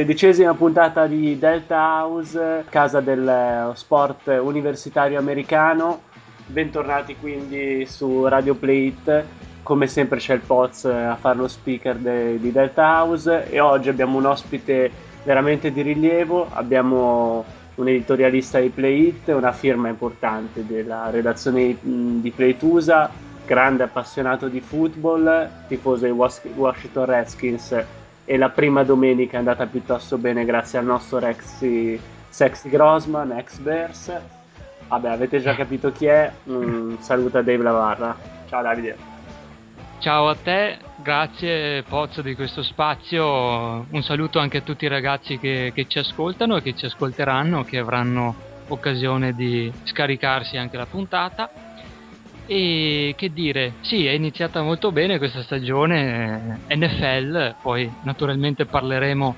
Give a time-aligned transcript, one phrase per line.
[0.00, 6.00] Sedicesima puntata di Delta House, casa del sport universitario americano.
[6.46, 9.26] Bentornati quindi su Radio Plate.
[9.62, 13.90] Come sempre c'è il Poz a fare lo speaker de- di Delta House e oggi
[13.90, 14.90] abbiamo un ospite
[15.22, 16.48] veramente di rilievo.
[16.50, 17.44] Abbiamo
[17.74, 23.10] un editorialista di Play una firma importante della redazione di Play USA,
[23.44, 27.98] grande appassionato di football, tifoso dei Washington Redskins
[28.30, 33.58] e la prima domenica è andata piuttosto bene grazie al nostro Rexy Sexy Grossman, ex
[33.58, 34.20] Bears.
[34.86, 36.30] Vabbè, avete già capito chi è.
[36.44, 38.16] Un saluto a Dave Lavarra.
[38.48, 38.96] Ciao Davide.
[39.98, 43.84] Ciao a te, grazie Pozzo di questo spazio.
[43.90, 47.64] Un saluto anche a tutti i ragazzi che, che ci ascoltano e che ci ascolteranno,
[47.64, 48.32] che avranno
[48.68, 51.50] occasione di scaricarsi anche la puntata.
[52.52, 59.36] E che dire, sì, è iniziata molto bene questa stagione NFL, poi naturalmente parleremo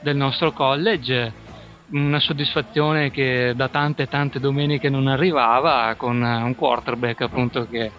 [0.00, 1.30] del nostro college,
[1.90, 7.90] una soddisfazione che da tante tante domeniche non arrivava con un quarterback appunto che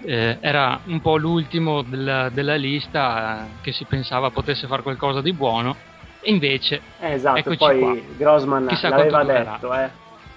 [0.00, 5.20] eh, era un po' l'ultimo della, della lista eh, che si pensava potesse fare qualcosa
[5.20, 5.76] di buono.
[6.22, 7.96] E invece eh, esatto, poi qua.
[8.16, 9.90] Grossman Chissà l'aveva detto eh,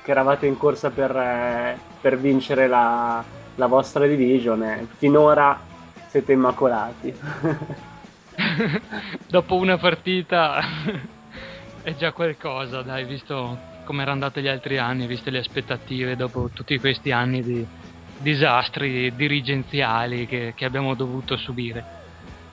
[0.03, 3.23] che eravate in corsa per, eh, per vincere la,
[3.55, 5.59] la vostra division e finora
[6.07, 7.13] siete immacolati.
[9.27, 10.59] Dopo una partita
[11.81, 16.49] è già qualcosa, dai, visto come erano andate gli altri anni, viste le aspettative dopo
[16.53, 17.67] tutti questi anni di
[18.17, 22.01] disastri dirigenziali che, che abbiamo dovuto subire.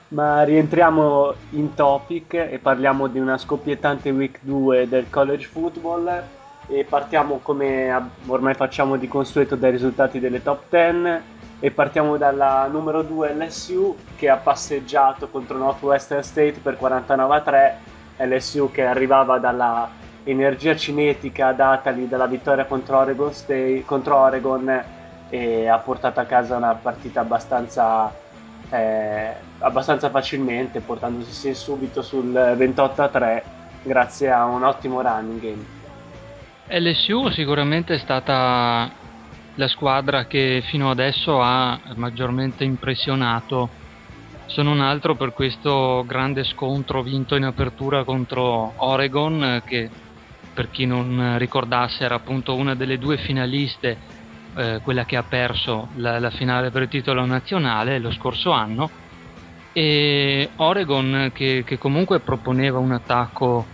[0.09, 6.21] Ma rientriamo in topic e parliamo di una scoppiettante week 2 del college football
[6.71, 11.23] e partiamo come ormai facciamo di consueto dai risultati delle top 10
[11.59, 17.41] e partiamo dalla numero 2 LSU che ha passeggiato contro Northwestern State per 49 a
[17.41, 17.77] 3
[18.25, 19.89] LSU che arrivava dalla
[20.23, 24.83] energia cinetica datagli dalla vittoria contro Oregon, State, contro Oregon
[25.29, 28.13] e ha portato a casa una partita abbastanza,
[28.69, 33.43] eh, abbastanza facilmente portandosi subito sul 28 a 3
[33.83, 35.80] grazie a un ottimo running game
[36.67, 38.89] LSU sicuramente è stata
[39.55, 43.69] la squadra che fino adesso ha maggiormente impressionato.
[44.45, 49.89] Se non altro per questo grande scontro vinto in apertura contro Oregon che
[50.53, 53.97] per chi non ricordasse era appunto una delle due finaliste
[54.55, 58.89] eh, quella che ha perso la, la, finale per il titolo nazionale lo scorso anno.
[59.73, 63.65] E Oregon che, che comunque proponeva un attacco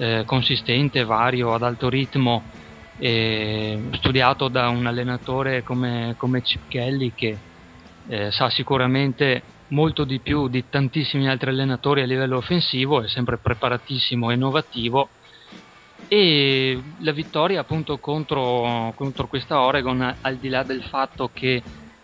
[0.00, 2.42] eh, consistente, vario, ad alto ritmo,
[2.98, 7.36] eh, studiato da un allenatore come, come Chip Kelly che
[8.08, 13.36] eh, sa sicuramente molto di più di tantissimi altri allenatori a livello offensivo, è sempre
[13.36, 15.10] preparatissimo e innovativo.
[16.08, 21.62] E la vittoria appunto contro, contro questa Oregon al di là del fatto che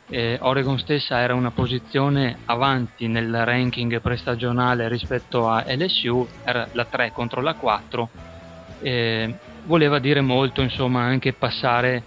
[0.08, 6.84] eh, Oregon stessa era una posizione avanti nel ranking prestagionale rispetto a LSU, era la
[6.84, 8.08] 3 contro la 4,
[8.82, 9.34] eh,
[9.64, 12.02] voleva dire molto insomma anche passare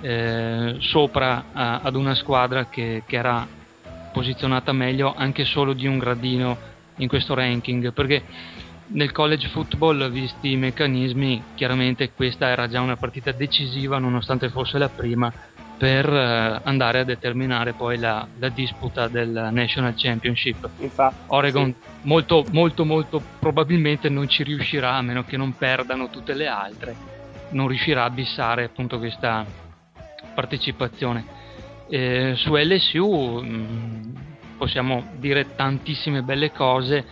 [0.00, 3.46] eh, sopra a, ad una squadra che, che, era
[4.12, 6.56] posizionata meglio anche solo di un gradino
[6.96, 8.22] in questo ranking, perché
[8.88, 14.76] nel college football, visti i meccanismi, chiaramente questa era già una partita decisiva nonostante fosse
[14.78, 15.32] la prima
[15.82, 20.68] per eh, andare a determinare poi la, la, disputa del National Championship.
[20.78, 21.88] Infatti, Oregon sì.
[22.02, 26.94] molto, molto, molto probabilmente non ci riuscirà, a meno che non perdano tutte le altre,
[27.48, 29.44] non riuscirà a bissare appunto questa
[30.32, 31.24] partecipazione.
[31.88, 34.14] Eh, su LSU mh, mm,
[34.58, 37.04] possiamo dire tantissime belle cose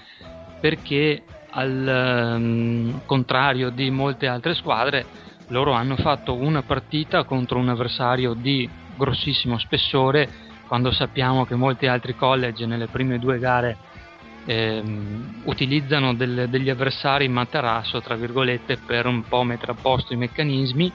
[0.60, 5.04] perché al um, contrario di molte altre squadre
[5.50, 10.28] loro hanno fatto una partita contro un avversario di grossissimo spessore
[10.66, 13.76] quando sappiamo che molti altri college nelle prime due gare
[14.44, 20.12] ehm, utilizzano del, degli avversari in materasso tra virgolette per un po' mettere a posto
[20.12, 20.92] i meccanismi.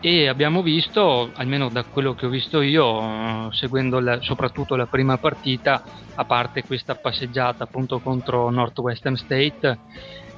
[0.00, 5.18] E abbiamo visto, almeno da quello che ho visto io, seguendo la, soprattutto la prima
[5.18, 5.82] partita,
[6.14, 9.78] a parte questa passeggiata appunto contro Northwestern State,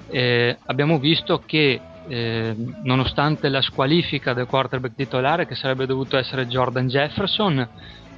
[0.09, 6.47] eh, abbiamo visto che eh, nonostante la squalifica del quarterback titolare che sarebbe dovuto essere
[6.47, 7.69] Jordan Jefferson,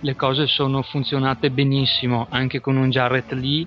[0.01, 3.67] le cose sono funzionate benissimo anche con un Jarrett Lee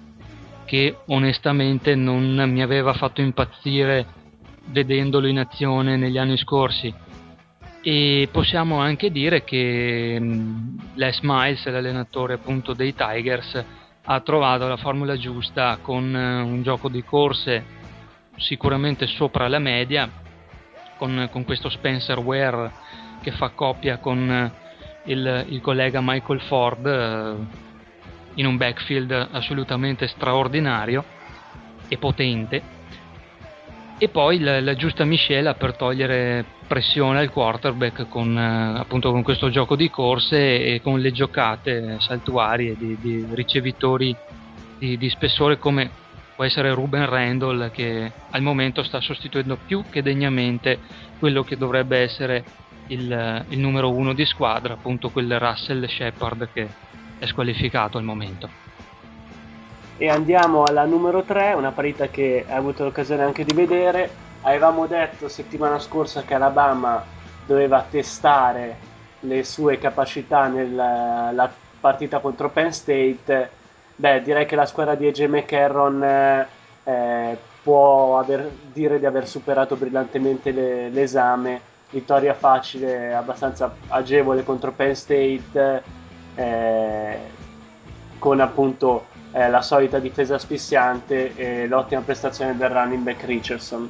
[0.66, 4.06] che onestamente non mi aveva fatto impazzire
[4.66, 6.94] vedendolo in azione negli anni scorsi.
[7.82, 13.64] E possiamo anche dire che mm, Les Miles, l'allenatore appunto dei Tigers,
[14.08, 17.84] ha trovato la formula giusta con eh, un gioco di corse
[18.38, 20.10] sicuramente sopra la media,
[20.98, 22.72] con, con questo Spencer Ware
[23.22, 24.52] che fa coppia con
[25.06, 27.36] il, il collega Michael Ford eh,
[28.36, 31.04] in un backfield assolutamente straordinario
[31.88, 32.74] e potente.
[33.98, 39.24] E poi la, la, giusta miscela per togliere pressione al quarterback con, eh, appunto, con
[39.24, 44.16] questo gioco di corse e con le giocate saltuarie di, di ricevitori
[44.78, 45.90] di, di, spessore come
[46.36, 50.80] può essere Ruben Randall che al momento sta sostituendo più che degnamente
[51.18, 52.44] quello che dovrebbe essere
[52.88, 56.68] il, il numero uno di squadra, appunto quel Russell Shepard che
[57.18, 58.50] è squalificato al momento.
[59.98, 64.24] E andiamo alla numero 3, una partita che hai avuto l'occasione anche di vedere.
[64.42, 67.02] Avevamo detto settimana scorsa che Alabama
[67.46, 68.76] doveva testare
[69.22, 73.50] le sue capacità nella partita contro Penn State.
[73.98, 76.04] Beh, direi che la squadra di AJ McCarron
[76.84, 81.74] eh, può aver, dire di aver superato brillantemente le, l'esame.
[81.90, 85.84] Vittoria facile, abbastanza agevole contro Penn State,
[86.36, 87.18] eh,
[88.20, 93.90] con appunto eh, la solita difesa asfissiante e l'ottima prestazione del running back Richardson.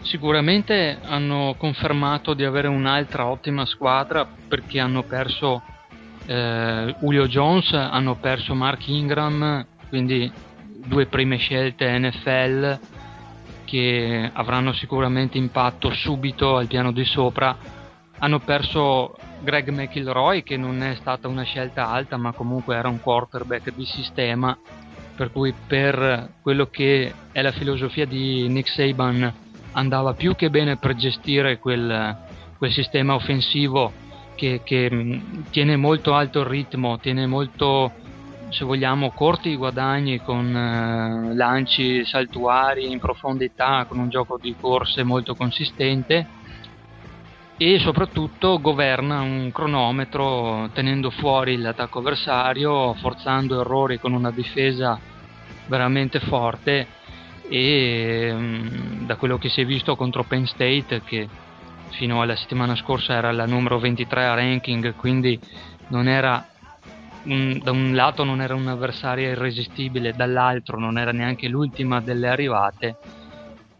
[0.00, 5.62] Sicuramente hanno confermato di avere un'altra ottima squadra perché hanno perso
[6.28, 10.30] eh, Julio Jones, hanno perso Mark Ingram, quindi
[10.84, 12.78] due prime scelte NFL
[13.64, 17.56] che avranno sicuramente impatto subito al piano di sopra.
[18.18, 23.00] Hanno perso Greg McIlroy che non è stata una scelta alta ma comunque era un
[23.00, 24.56] quarterback di sistema
[25.16, 29.32] per cui per quello che è la filosofia di Nick Saban
[29.72, 32.16] andava più che bene per gestire quel,
[32.56, 33.92] quel sistema offensivo
[34.38, 37.90] che, che, mm, tiene molto alto il ritmo, tiene molto,
[38.50, 44.54] se vogliamo, corti i guadagni con uh, lanci saltuari in profondità, con un gioco di
[44.58, 46.36] corse molto consistente
[47.56, 54.96] e soprattutto governa un cronometro tenendo fuori l'attacco avversario, forzando errori con una difesa
[55.66, 56.86] veramente forte
[57.48, 61.28] e mm, da quello che si è visto contro Penn State che
[61.90, 65.38] fino alla settimana scorsa era la numero 23 a ranking quindi
[65.88, 66.46] non era
[67.24, 72.96] un, da un lato non era un'avversaria irresistibile dall'altro non era neanche l'ultima delle arrivate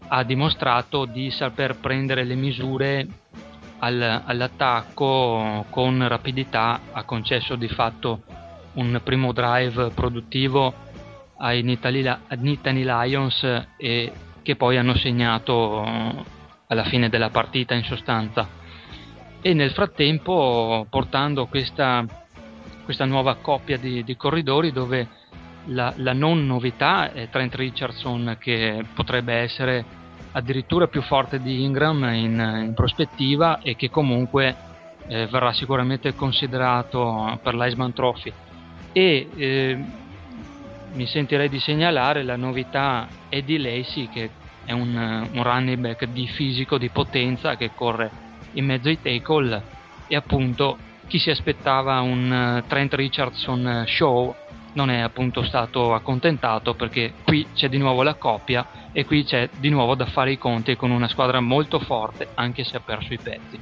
[0.08, 3.06] ha dimostrato di saper prendere le misure
[3.80, 8.22] al, all'attacco con rapidità ha concesso di fatto
[8.74, 10.86] un primo drive produttivo
[11.38, 14.12] ai Nittany Lions e
[14.42, 16.36] che poi hanno segnato
[16.68, 18.48] alla fine della partita in sostanza.
[19.40, 22.04] E nel frattempo portando questa,
[22.84, 25.08] questa nuova coppia di, di corridori dove
[25.66, 29.84] la, la, non novità è Trent Richardson che potrebbe essere
[30.32, 34.54] addirittura più forte di Ingram in, in prospettiva e che comunque
[35.06, 38.32] eh, verrà sicuramente considerato per l'Iceman Trophy.
[38.92, 39.84] E eh,
[40.92, 44.30] mi sentirei di segnalare la novità Eddie Lacey che
[44.68, 44.94] è un,
[45.32, 48.10] un running back di fisico, di potenza che corre
[48.52, 49.62] in mezzo ai tackle
[50.06, 54.34] e appunto chi si aspettava un uh, Trent Richardson show
[54.74, 59.48] non è appunto stato accontentato perché qui c'è di nuovo la coppia e qui c'è
[59.56, 63.14] di nuovo da fare i conti con una squadra molto forte anche se ha perso
[63.14, 63.58] i pezzi.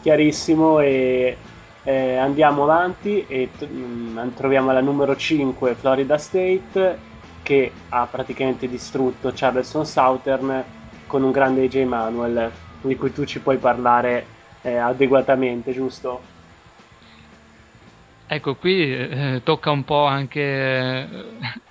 [0.00, 1.36] Chiarissimo e
[1.82, 7.14] eh, andiamo avanti e t- mm, troviamo la numero 5 Florida State
[7.46, 10.64] che ha praticamente distrutto Charleston Southern
[11.06, 12.50] con un grande AJ Manuel
[12.80, 14.26] di cui tu ci puoi parlare
[14.62, 16.20] eh, adeguatamente, giusto?
[18.26, 21.08] Ecco, qui eh, tocca un po' anche eh,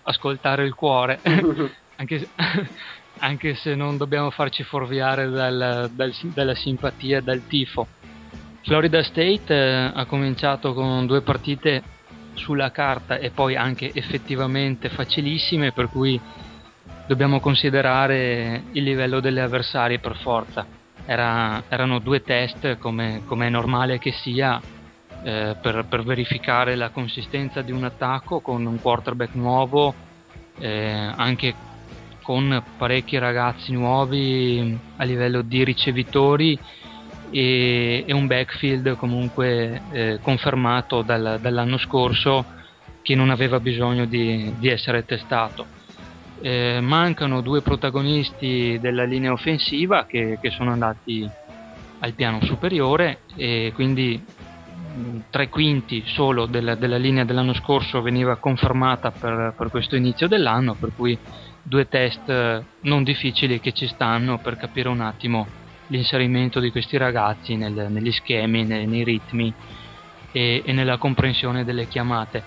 [0.03, 1.20] ascoltare il cuore,
[1.98, 2.29] anche,
[3.20, 7.89] anche, se non dobbiamo farci fuorviare dal, dal, dalla simpatia, dal tifo.
[8.62, 11.84] Florida State eh, ha cominciato con due partite
[12.36, 16.20] sulla carta e poi anche effettivamente facilissime, per cui
[17.08, 20.65] dobbiamo considerare il livello delle avversarie per forza.
[21.06, 24.60] Era, erano due test, come, come, è normale che sia,
[25.24, 29.94] eh, per, per, verificare la consistenza di un attacco con un quarterback nuovo,
[30.58, 31.54] eh, anche
[32.24, 36.58] con parecchi ragazzi nuovi a livello di ricevitori
[37.36, 42.46] e, e un backfield comunque eh, confermato dal, dall'anno scorso
[43.01, 45.65] che non aveva bisogno di, di essere testato.
[46.42, 51.30] Eh, mancano due protagonisti della linea offensiva che, che sono andati
[52.00, 58.38] al piano superiore e quindi mh, tre quinti solo della, della, linea dell'anno scorso veniva
[58.38, 61.18] confermata per, per questo inizio dell'anno, per cui
[61.62, 67.56] due test non difficili che ci stanno per capire un attimo l'inserimento di questi ragazzi
[67.56, 69.54] nel, negli schemi, nei, nei ritmi
[70.32, 72.44] e, e, nella comprensione delle chiamate.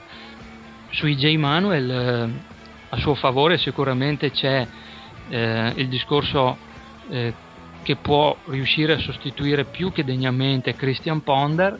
[0.90, 1.34] Sui J.
[1.36, 2.56] Manuel eh,
[2.88, 4.66] a suo favore sicuramente c'è
[5.28, 6.56] eh, il discorso
[7.10, 7.32] eh,
[7.82, 11.78] che può riuscire a sostituire più che degnamente Christian Ponder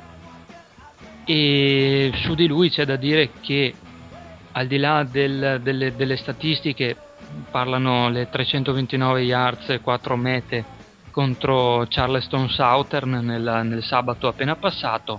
[1.25, 3.75] e su di lui c'è da dire che
[4.53, 6.97] al di là del, delle, delle, statistiche
[7.50, 10.65] parlano le 329 yards e 4 mete
[11.19, 15.19] contro Charleston Southern nel, nel sabato appena passato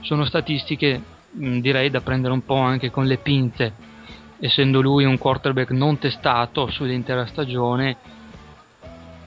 [0.00, 3.72] sono statistiche direi da prendere un po' anche con le pinze
[4.40, 7.96] essendo lui un quarterback non testato sull'intera stagione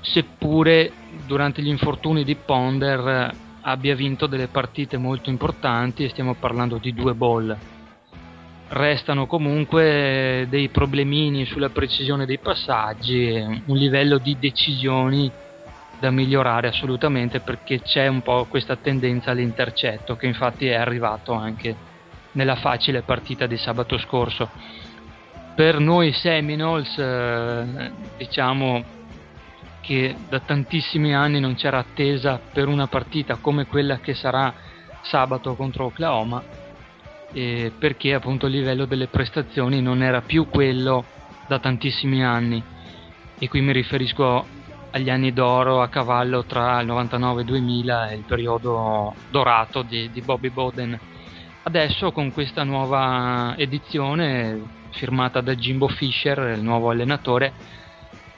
[0.01, 0.91] seppure
[1.25, 6.93] durante gli infortuni di Ponder abbia vinto delle partite molto importanti e stiamo parlando di
[6.93, 7.55] due ball.
[8.67, 15.31] Restano comunque dei problemini sulla precisione dei passaggi un livello di decisioni
[16.03, 21.73] da migliorare assolutamente perché c'è un po' questa tendenza all'intercetto che infatti è arrivato anche
[22.33, 24.49] nella facile partita di sabato scorso.
[25.55, 28.83] Per noi Seminoles eh, diciamo
[29.79, 34.53] che da tantissimi anni non c'era attesa per una partita come quella che sarà
[35.03, 36.43] sabato contro Oklahoma
[37.31, 41.05] eh, perché appunto il livello delle prestazioni non era più quello
[41.47, 42.61] da tantissimi anni
[43.39, 44.47] e qui mi riferisco
[44.93, 50.09] agli anni d'oro a cavallo tra il 99 e 2000 e il periodo dorato di,
[50.11, 50.99] di Bobby Bowden.
[51.63, 57.53] Adesso con questa nuova edizione firmata da Jimbo Fisher il nuovo allenatore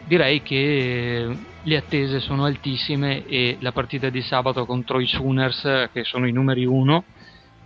[0.05, 6.03] direi che le attese sono altissime e la partita di sabato contro i Sooners, che
[6.05, 7.03] sono i numeri uno,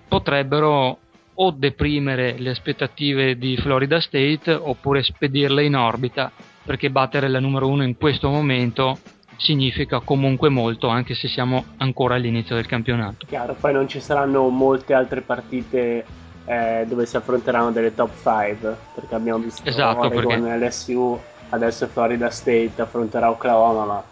[0.08, 0.98] potrebbero
[1.42, 6.32] o deprimere le aspettative di Florida State oppure spedirle in orbita
[6.70, 9.00] perché battere la numero uno in questo momento
[9.38, 13.26] significa comunque molto anche se siamo ancora all'inizio del campionato.
[13.26, 16.06] Chiaro, poi non ci saranno molte altre partite
[16.46, 20.68] eh, dove si affronteranno delle top 5 perché abbiamo visto esatto, Oregon perché...
[20.68, 24.04] LSU adesso Florida State affronterà Oklahoma, ma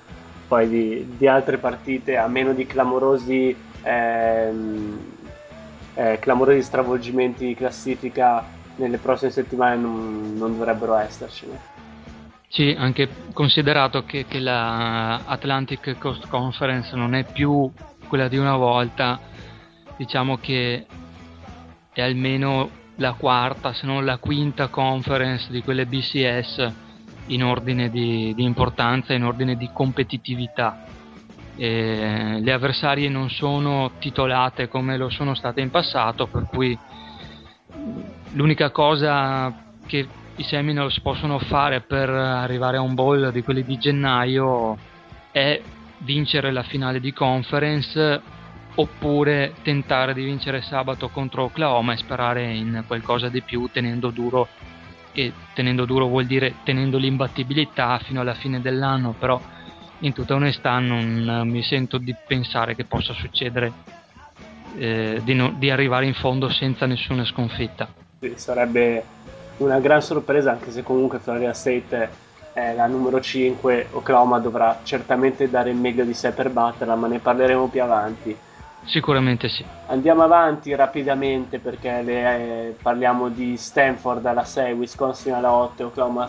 [0.47, 4.99] poi di, di altre partite, a meno di clamorosi, ehm,
[5.93, 8.43] eh, clamorosi stravolgimenti di classifica
[8.77, 11.76] nelle prossime settimane non, non dovrebbero essercene.
[12.50, 17.70] Sì, anche considerato che, che, la Atlantic Coast Conference non è più
[18.08, 19.20] quella di una volta,
[19.98, 20.86] diciamo che
[21.92, 26.72] è almeno la quarta, se non la quinta conference di quelle BCS
[27.27, 30.86] in ordine di, di importanza, in ordine di competitività.
[31.56, 36.77] E le avversarie non sono titolate come lo sono state in passato, per cui
[38.34, 39.54] l'unica cosa
[39.86, 44.77] che i Seminoles possono fare per arrivare a un bowl di quelli di gennaio
[45.32, 45.60] è
[46.00, 48.22] vincere la finale di conference
[48.75, 54.48] oppure tentare di vincere sabato contro Oklahoma e sperare in qualcosa di più tenendo duro
[55.12, 59.41] che tenendo duro vuol dire tenendo l'imbattibilità fino alla fine dell'anno, però
[60.00, 63.74] in tutta onestà non mi sento di pensare che possa succedere
[64.77, 67.91] eh, di, no, di, arrivare in fondo senza nessuna sconfitta.
[68.36, 69.03] Sarebbe
[69.57, 75.49] una gran sorpresa anche se comunque Florida State è la numero 5, Oklahoma dovrà certamente
[75.49, 78.35] dare il meglio di sé per batterla, ma ne parleremo più avanti.
[78.83, 79.63] Sicuramente sì.
[79.87, 86.27] Andiamo avanti rapidamente perché le, eh, parliamo di Stanford alla 6, Wisconsin alla 8, Oklahoma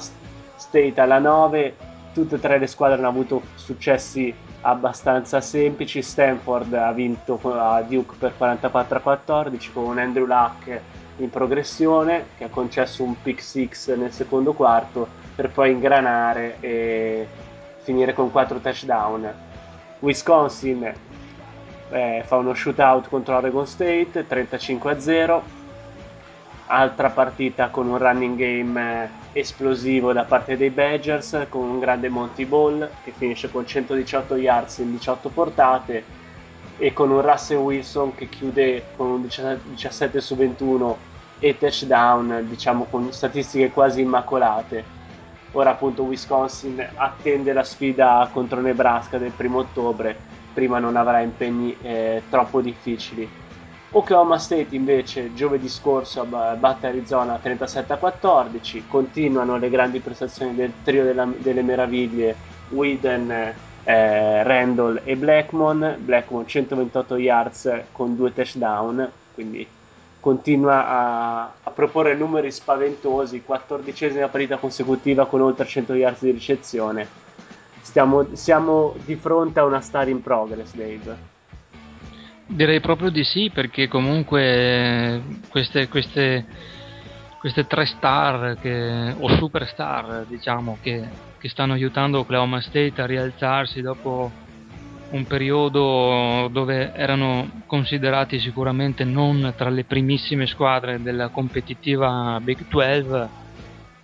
[0.57, 1.77] State alla 9.
[2.13, 6.03] Tutte e tre le squadre hanno avuto successi abbastanza semplici.
[6.03, 10.81] Stanford ha vinto a Duke per 44 a 14 con Andrew Luck
[11.19, 17.27] in progressione che ha concesso un pick 6 nel secondo quarto per poi ingranare e
[17.83, 19.33] finire con 4 touchdown.
[20.01, 20.93] Wisconsin
[21.91, 25.43] eh, fa uno shootout contro Oregon State 35 a 0
[26.67, 29.09] altra partita con un running game eh,
[29.41, 34.79] esplosivo da parte dei Badgers con un grande Monty Ball che finisce con 118 yards
[34.79, 36.27] in 18 portate
[36.77, 41.08] e con un Russell Wilson che chiude con un 17 su 21
[41.39, 44.97] e touchdown diciamo con statistiche quasi immacolate.
[45.53, 50.17] Ora appunto Wisconsin attende la sfida contro Nebraska del primo ottobre.
[50.53, 53.47] Prima non avrà impegni eh, troppo difficili.
[53.91, 60.73] Oklahoma State invece giovedì scorso batte Arizona 37 a 14, continuano le grandi prestazioni del
[60.85, 62.37] trio della, delle meraviglie
[62.69, 63.31] Whedon,
[63.85, 69.67] eh, Randall e Blackmon, Blackmon 128 yards con due touchdown, quindi
[70.21, 77.07] continua a, a proporre numeri spaventosi, quattordicesima partita consecutiva con oltre 100 yards di ricezione.
[77.81, 81.37] Stiamo, siamo di fronte a una star in progress, Dave.
[82.47, 86.47] Direi proprio di sì, perché comunque queste, queste,
[87.39, 91.09] queste tre star che, o superstar, diciamo, che,
[91.39, 94.31] che stanno aiutando Oklahoma State a rialzarsi dopo
[95.11, 103.29] un periodo dove erano considerati sicuramente non tra le primissime squadre della competitiva Big 12,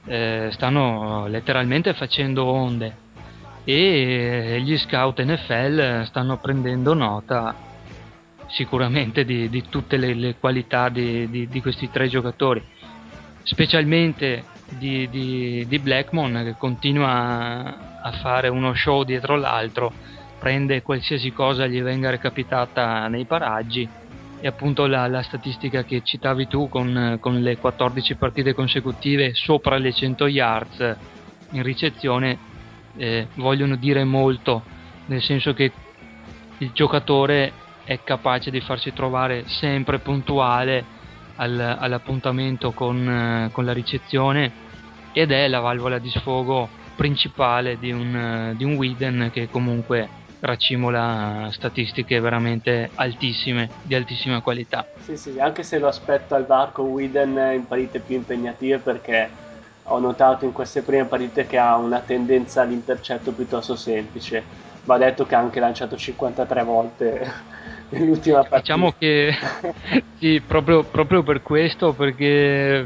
[0.07, 3.03] eh, stanno letteralmente facendo onde.
[3.65, 7.55] E gli scout NFL stanno prendendo nota
[8.49, 12.63] sicuramente di, di tutte le, le qualità di, di, di, questi tre giocatori,
[13.43, 14.45] specialmente
[14.79, 15.09] di,
[15.67, 19.93] di Blackmon che continua a fare uno show dietro l'altro
[20.45, 23.89] prende qualsiasi cosa gli venga recapitata nei paraggi.
[24.39, 29.79] E appunto la, la statistica che citavi tu con, con, le 14 partite consecutive sopra
[29.79, 30.97] le 100 yards
[31.53, 32.37] in ricezione
[32.97, 34.63] eh, vogliono dire molto
[35.07, 35.73] nel senso che
[36.59, 37.51] il giocatore
[37.85, 40.85] è capace di farsi trovare sempre puntuale
[41.37, 44.53] al, all'appuntamento con, con, la ricezione
[45.13, 51.49] ed è la valvola di sfogo principale di un, di un Widen che comunque racimola
[51.53, 54.87] statistiche veramente altissime, di altissima qualità.
[54.99, 59.31] Sì, sì, anche se lo aspetto al varco Widen in partite più impegnative perché
[59.85, 64.45] ho notato in queste prime partite che ha una tendenza all'intercetto piuttosto semplice.
[64.85, 67.23] Va detto che ha anche lanciato 53 volte
[67.91, 68.61] nell'ultima partita.
[68.61, 69.33] Diciamo che
[70.17, 72.85] sì, proprio, proprio per questo, perché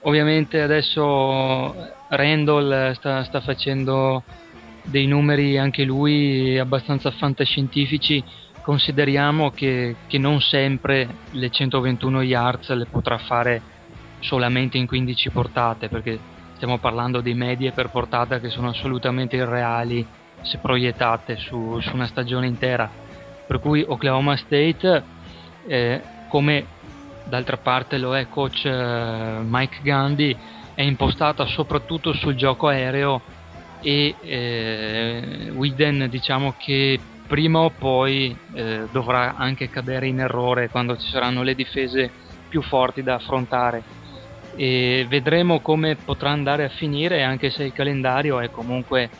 [0.00, 1.74] ovviamente adesso
[2.08, 4.24] Randall sta, sta facendo
[4.84, 8.22] dei numeri anche lui abbastanza fantascientifici,
[8.62, 13.60] consideriamo che, che, non sempre le 121 yards le potrà fare
[14.20, 16.18] solamente in 15 portate, perché
[16.54, 20.06] stiamo parlando di medie per portata che sono assolutamente irreali
[20.42, 22.90] se proiettate su, su una stagione intera.
[23.46, 25.02] Per cui Oklahoma State,
[25.66, 26.66] eh, come
[27.24, 30.36] d'altra parte lo è coach eh, Mike Gandhi,
[30.74, 33.20] è impostata soprattutto sul gioco aereo
[33.84, 40.96] e eh, Widen diciamo che prima o poi eh, dovrà anche cadere in errore quando
[40.96, 42.10] ci saranno le difese
[42.48, 43.82] più forti da affrontare.
[44.56, 49.10] E vedremo come potrà andare a finire anche se il calendario è comunque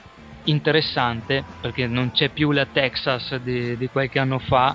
[0.45, 4.75] interessante perché non c'è più la Texas di, di qualche anno fa.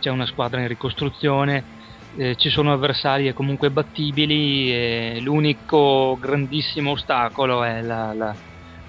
[0.00, 1.74] C'è una squadra in ricostruzione
[2.16, 8.34] eh, ci sono avversari comunque battibili l'unico grandissimo ostacolo è la, la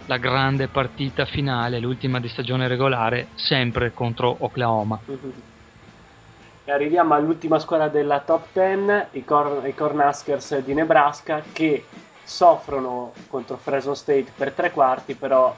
[0.07, 5.01] la grande partita finale, l'ultima di stagione regolare, sempre contro Oklahoma.
[6.63, 11.85] E arriviamo all'ultima squadra della top 10, i, Cor- i Cornhuskers di Nebraska, che
[12.23, 15.53] soffrono contro Fresno State per tre quarti, però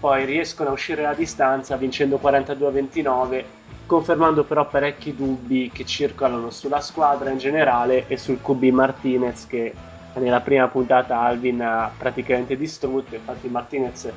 [0.00, 3.44] poi riescono a uscire a distanza vincendo 42-29,
[3.86, 9.74] confermando però parecchi dubbi che circolano sulla squadra in generale e sul QB Martinez che
[10.18, 14.12] nella prima puntata Alvin ha praticamente distrutto, infatti Martinez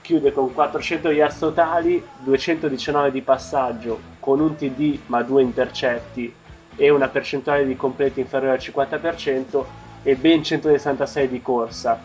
[0.00, 6.32] chiude con 400 yards totali, 219 di passaggio con un TD ma due intercetti
[6.76, 9.64] e una percentuale di completi inferiore al 50%
[10.02, 11.98] e ben 166 di corsa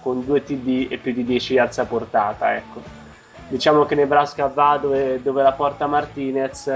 [0.00, 2.56] con due TD e più di 10 yards a portata.
[2.56, 2.82] Ecco.
[3.48, 6.66] Diciamo che Nebraska va dove, dove la porta Martinez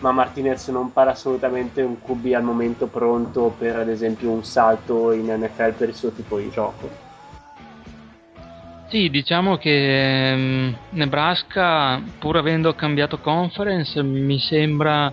[0.00, 5.12] ma Martinez non pare assolutamente un QB al momento pronto per ad esempio un salto
[5.12, 7.08] in NFL per il suo tipo di gioco.
[8.88, 15.12] Sì, diciamo che um, Nebraska, pur avendo cambiato conference, mi sembra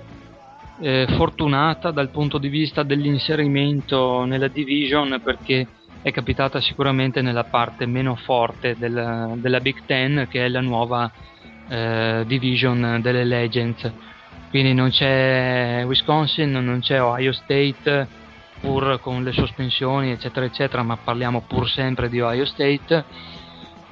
[0.79, 5.67] eh, fortunata dal punto di vista dell'inserimento nella division perché
[6.01, 11.11] è capitata sicuramente nella parte meno forte della, della Big Ten che è la nuova
[11.67, 13.91] eh, division delle Legends
[14.49, 18.07] quindi non c'è Wisconsin, non c'è Ohio State,
[18.59, 23.03] pur con le sospensioni eccetera eccetera, ma parliamo pur sempre di Ohio State.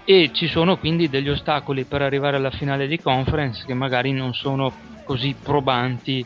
[0.05, 4.33] E ci sono quindi degli ostacoli per arrivare alla finale di conference che magari non
[4.33, 4.71] sono
[5.03, 6.25] così probanti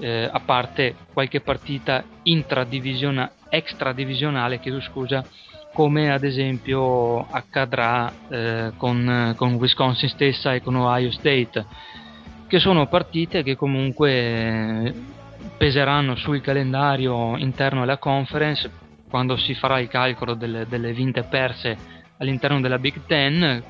[0.00, 5.24] eh, a parte qualche partita intradivisionale extradivisionale chiedo scusa
[5.72, 11.66] come ad esempio accadrà eh, con, con Wisconsin stessa e con Ohio State
[12.46, 14.92] che sono partite che comunque
[15.56, 18.70] peseranno sul calendario interno alla conference
[19.08, 21.76] quando si farà il calcolo delle, delle vinte perse
[22.18, 23.62] all'interno della Big Ten,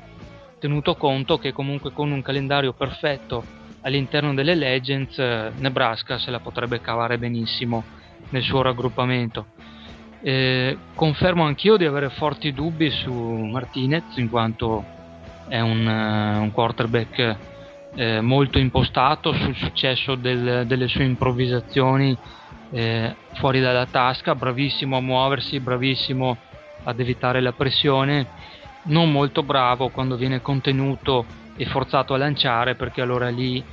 [0.59, 3.43] tenuto conto che comunque con un calendario perfetto
[3.81, 5.17] all'interno delle Legends
[5.57, 7.83] Nebraska se la potrebbe cavare benissimo
[8.29, 9.45] nel suo raggruppamento.
[10.21, 14.83] Eh, confermo anch'io di avere forti dubbi su Martinez in quanto
[15.47, 17.37] è un, uh, un quarterback
[17.95, 22.15] eh, molto impostato sul successo del, delle sue improvvisazioni
[22.71, 26.37] eh, fuori dalla tasca, bravissimo a muoversi, bravissimo
[26.83, 28.27] ad evitare la pressione,
[28.83, 33.63] non molto bravo quando viene contenuto e forzato a lanciare perché allora lì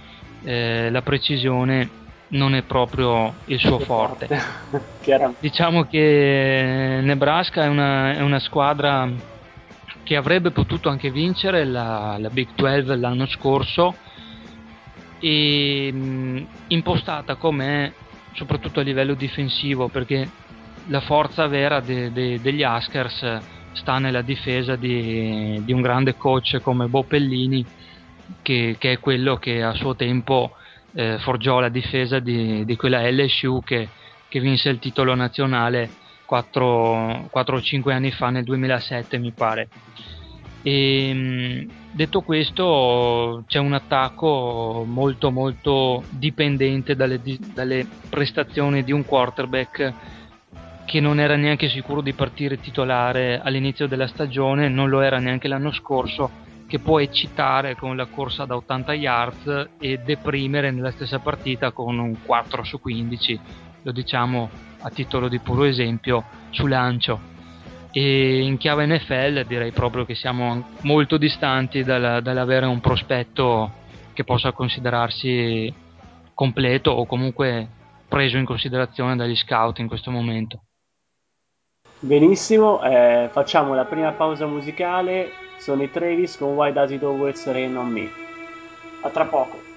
[0.44, 4.28] eh, la precisione non è proprio il suo forte.
[5.40, 9.08] diciamo che Nebraska è una, è una, squadra
[10.02, 13.94] che avrebbe potuto anche vincere la, la Big 12 l'anno scorso
[15.24, 17.94] e mh, impostata come
[18.32, 20.28] soprattutto a livello difensivo perché
[20.88, 23.40] la forza vera de, de, degli Askers
[23.72, 27.64] sta nella difesa di, di, un grande coach come Bo Pellini
[28.42, 30.56] che, che, è quello che a suo tempo
[30.94, 33.90] eh, forgiò la difesa di, di quella LSU che,
[34.28, 35.90] che, vinse il titolo nazionale
[36.26, 39.68] 4 o 5 anni fa nel 2007 mi pare
[40.62, 47.20] e, detto questo c'è un attacco molto molto dipendente dalle,
[47.53, 49.92] dalle prestazioni di un quarterback
[50.85, 55.48] che non era neanche sicuro di partire titolare all'inizio della stagione, non lo era neanche
[55.48, 56.31] l'anno scorso,
[56.66, 61.98] che può eccitare con la corsa da 80 yards e deprimere nella stessa partita con
[61.98, 63.40] un 4 su 15,
[63.83, 67.31] lo diciamo a titolo di puro esempio, su lancio.
[67.92, 73.70] E in chiave NFL direi proprio che siamo molto distanti dal, dall'avere un prospetto
[74.14, 75.72] che possa considerarsi
[76.35, 77.68] completo o comunque
[78.09, 80.62] preso in considerazione dagli scout in questo momento.
[81.98, 85.31] Benissimo, eh, facciamo la prima pausa musicale.
[85.59, 88.11] Sono i Travis con Why Does It Always Rain on Me.
[89.02, 89.71] A tra poco.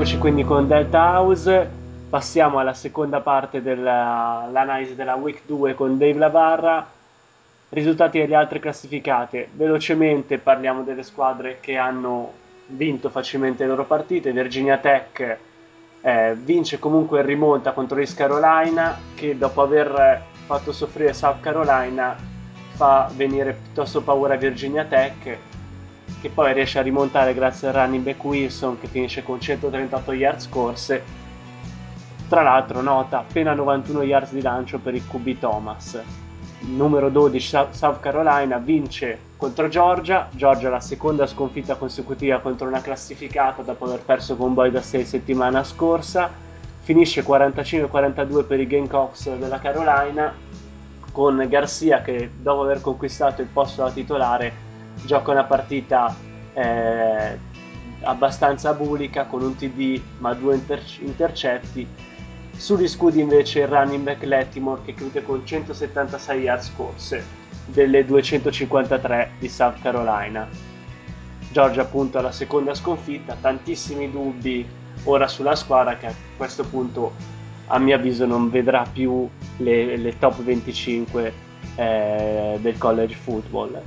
[0.00, 1.70] Rieccoci quindi con Delta House,
[2.08, 6.88] passiamo alla seconda parte dell'analisi della Week 2 con Dave Lavarra,
[7.68, 9.50] risultati delle altre classificate.
[9.52, 12.32] Velocemente parliamo delle squadre che hanno
[12.68, 14.32] vinto facilmente le loro partite.
[14.32, 15.38] Virginia Tech
[16.00, 22.16] eh, vince comunque in rimonta contro East Carolina che dopo aver fatto soffrire South Carolina
[22.70, 25.49] fa venire piuttosto paura a Virginia Tech
[26.20, 30.48] che poi riesce a rimontare grazie al running back Wilson che finisce con 138 yards
[30.48, 31.02] corse.
[32.28, 36.00] Tra l'altro nota appena 91 yards di lancio per il QB Thomas.
[36.60, 43.62] Numero 12 South Carolina vince contro Georgia, Georgia la seconda sconfitta consecutiva contro una classificata
[43.62, 46.30] dopo aver perso con Boyd State settimana scorsa,
[46.80, 50.34] finisce 45-42 per i Gamecocks della Carolina
[51.10, 54.68] con Garcia che dopo aver conquistato il posto da titolare
[55.04, 56.14] gioca una partita
[56.52, 57.38] eh,
[58.02, 61.86] abbastanza bulica con un TD ma due inter- intercetti.
[62.56, 67.24] Sugli scudi invece il running back Lettimore che chiude con 176 yards corse
[67.64, 70.48] delle 253 di South Carolina.
[71.50, 74.66] Georgia appunto alla seconda sconfitta, tantissimi dubbi
[75.04, 77.12] ora sulla squadra che a questo punto
[77.68, 81.32] a mio avviso non vedrà più le, le top 25
[81.76, 83.80] eh, del college football.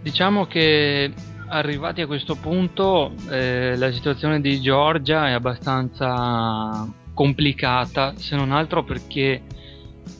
[0.00, 1.12] Diciamo che
[1.48, 8.84] arrivati a questo punto eh, la situazione di Georgia è abbastanza complicata, se non altro
[8.84, 9.42] perché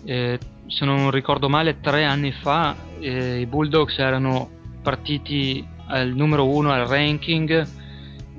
[0.05, 4.51] eh, se non ricordo male tre anni fa eh, i Bulldogs erano
[4.83, 7.67] partiti al numero uno al ranking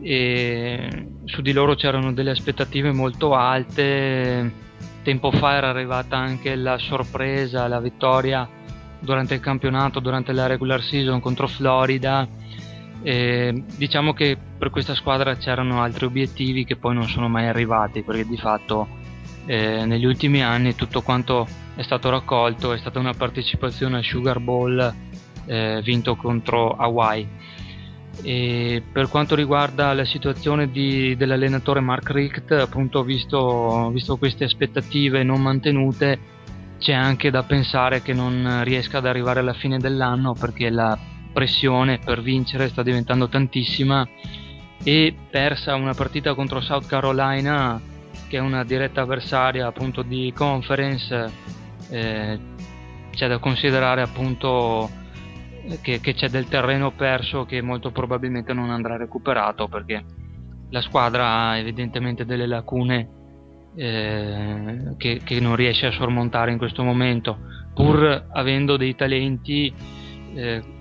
[0.01, 4.67] e su di loro c'erano delle aspettative molto alte.
[5.03, 8.47] Tempo fa era arrivata anche la sorpresa, la vittoria
[8.99, 12.27] durante il campionato, durante la regular season contro Florida.
[13.01, 18.03] E diciamo che per questa squadra c'erano altri obiettivi che poi non sono mai arrivati
[18.03, 18.87] perché di fatto
[19.45, 24.39] eh, negli ultimi anni tutto quanto è stato raccolto è stata una partecipazione al Sugar
[24.39, 24.93] Bowl
[25.45, 27.27] eh, vinto contro Hawaii.
[28.21, 35.23] E per quanto riguarda la situazione di, dell'allenatore Mark Richt, appunto visto, visto queste aspettative
[35.23, 36.19] non mantenute,
[36.79, 40.97] c'è anche da pensare che non riesca ad arrivare alla fine dell'anno perché la
[41.31, 44.07] pressione per vincere sta diventando tantissima
[44.81, 47.79] e persa una partita contro South Carolina
[48.27, 51.31] che è una diretta avversaria appunto di conference
[51.89, 52.39] eh,
[53.11, 54.89] c'è da considerare appunto
[55.81, 60.03] che, che, c'è del terreno perso che molto probabilmente non andrà recuperato perché
[60.69, 63.18] la squadra ha evidentemente delle lacune
[63.79, 67.37] eh, che, che, non riesce a sormontare in questo momento,
[67.73, 69.73] pur avendo dei talenti.
[70.35, 70.77] Eh,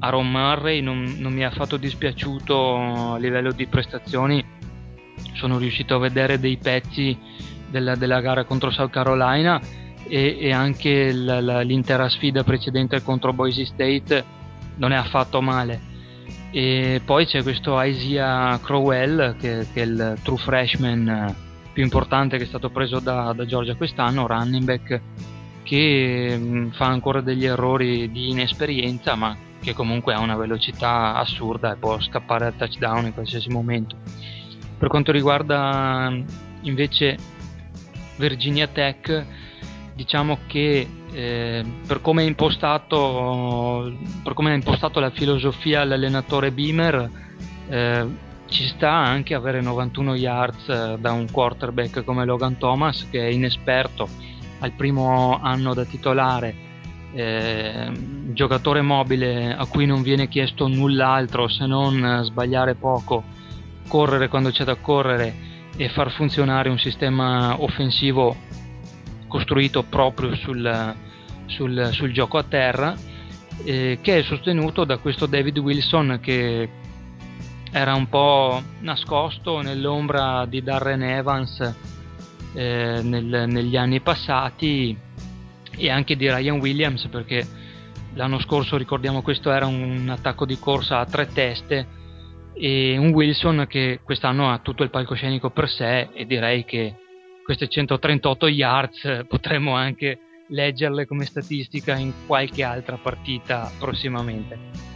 [0.00, 4.44] Aaron Murray non, non mi ha affatto dispiaciuto a livello di prestazioni,
[5.34, 7.16] sono riuscito a vedere dei pezzi
[7.70, 9.60] della, della gara contro South Carolina
[10.08, 14.24] e, e anche la, la, l'intera sfida precedente contro Boise State
[14.76, 15.92] non è affatto male.
[16.50, 22.44] E poi c'è questo Isaiah Crowell che, che è il true freshman più importante che
[22.44, 25.00] è stato preso da, da Georgia quest'anno, running back,
[25.64, 31.72] che mh, fa ancora degli errori di inesperienza, ma che comunque ha una velocità assurda
[31.72, 33.96] e può scappare al touchdown in qualsiasi momento.
[34.78, 36.12] Per quanto riguarda
[36.62, 37.16] invece
[38.16, 39.26] Virginia Tech,
[39.94, 43.92] diciamo che eh, per, come impostato,
[44.32, 47.10] come è impostato la filosofia l'allenatore Beamer,
[47.68, 48.06] eh,
[48.54, 53.28] ci sta anche avere 91 yards eh, da un quarterback come Logan Thomas che è
[53.28, 54.08] inesperto
[54.60, 56.54] al primo anno da titolare
[57.14, 57.90] eh,
[58.32, 63.24] giocatore mobile a cui non viene chiesto null'altro se non sbagliare poco
[63.88, 65.34] correre quando c'è da correre
[65.76, 68.36] e far funzionare un sistema offensivo
[69.26, 70.94] costruito proprio sul,
[71.46, 72.94] sul, sul gioco a terra
[73.64, 76.82] eh, che è sostenuto da questo David Wilson che
[77.76, 81.74] era un po' nascosto nell'ombra di Darren Evans
[82.54, 84.96] eh, nel, negli anni passati
[85.76, 87.44] e anche di Ryan Williams perché
[88.14, 91.84] l'anno scorso ricordiamo questo era un attacco di corsa a tre teste
[92.54, 96.94] e un Wilson che quest'anno ha tutto il palcoscenico per sé e direi che
[97.44, 104.93] queste 138 yards potremmo anche leggerle come statistica in qualche altra partita prossimamente.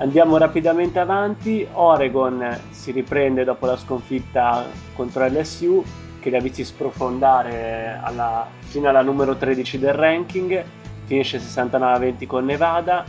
[0.00, 5.84] Andiamo rapidamente avanti, Oregon si riprende dopo la sconfitta contro LSU
[6.20, 10.64] che li ha visti sprofondare alla, fino alla numero 13 del ranking,
[11.04, 13.04] finisce 69-20 con Nevada.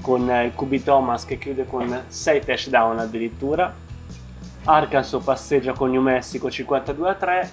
[0.00, 3.72] con il QB Thomas che chiude con 6 touchdown addirittura.
[4.64, 7.50] Arkansas passeggia con New Mexico 52 a 3.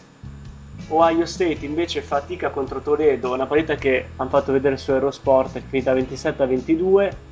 [0.90, 5.60] Ohio State invece fatica contro Toledo, una partita che hanno fatto vedere su Eurosport che
[5.60, 7.27] è finita 27 a 22.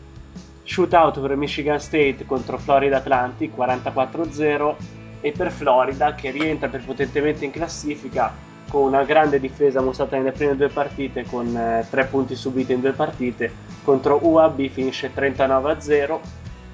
[0.65, 4.78] Shootout per Michigan State contro Florida Atlantic 44 a 0
[5.21, 8.34] e per Florida che rientra prepotentemente in classifica
[8.67, 12.82] con una grande difesa mostrata nelle prime due partite con eh, tre punti subiti in
[12.82, 13.51] due partite
[13.84, 16.21] contro UAB finisce 39 a 0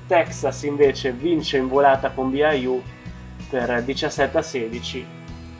[0.08, 2.82] Texas invece vince in volata con BYU
[3.50, 5.06] per 17 a 16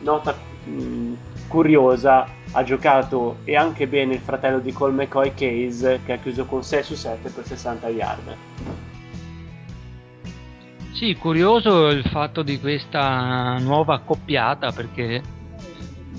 [0.00, 1.12] nota mh,
[1.48, 6.44] curiosa ha giocato e anche bene il fratello di Cole McCoy Case che ha chiuso
[6.44, 8.36] con 6 su 7 per 60 yard
[10.92, 15.20] sì, curioso il fatto di questa nuova accoppiata perché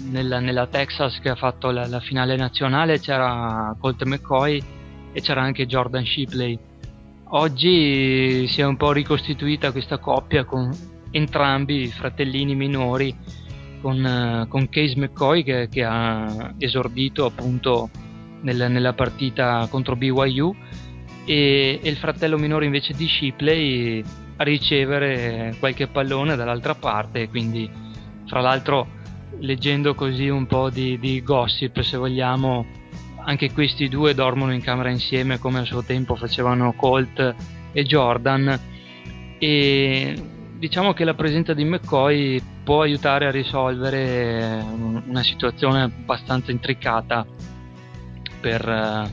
[0.09, 4.61] nella, nella Texas che ha fatto la, la, finale nazionale c'era Colt McCoy
[5.13, 6.57] e c'era anche Jordan Shipley.
[7.29, 10.69] Oggi si è un po' ricostituita questa coppia con
[11.11, 13.15] entrambi i fratellini minori,
[13.83, 17.89] con, con Case McCoy che, che, ha esordito appunto
[18.41, 20.55] nel, nella partita contro BYU
[21.25, 24.01] e, e il fratello minore invece di Shipley
[24.37, 27.69] a ricevere qualche pallone dall'altra parte, quindi
[28.25, 28.87] fra l'altro
[29.39, 32.65] leggendo così un po' di, di gossip, se vogliamo,
[33.25, 37.35] anche questi due dormono in camera insieme come a suo tempo facevano Colt
[37.73, 38.59] e Jordan.
[39.39, 40.15] E
[40.63, 47.25] diciamo che la presenza di McCoy può aiutare a risolvere una situazione abbastanza intricata
[48.39, 49.11] per,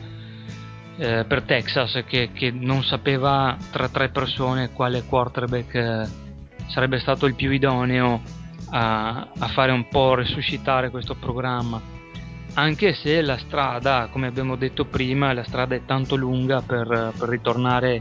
[0.97, 6.09] eh, per Texas che, che, non sapeva tra tre persone quale quarterback
[6.69, 8.23] sarebbe stato il più idoneo
[8.71, 11.83] a, a fare un po' resuscitare questo programma.
[12.55, 17.29] Anche se la strada, come abbiamo detto prima, la strada è tanto lunga per, per
[17.29, 18.01] ritornare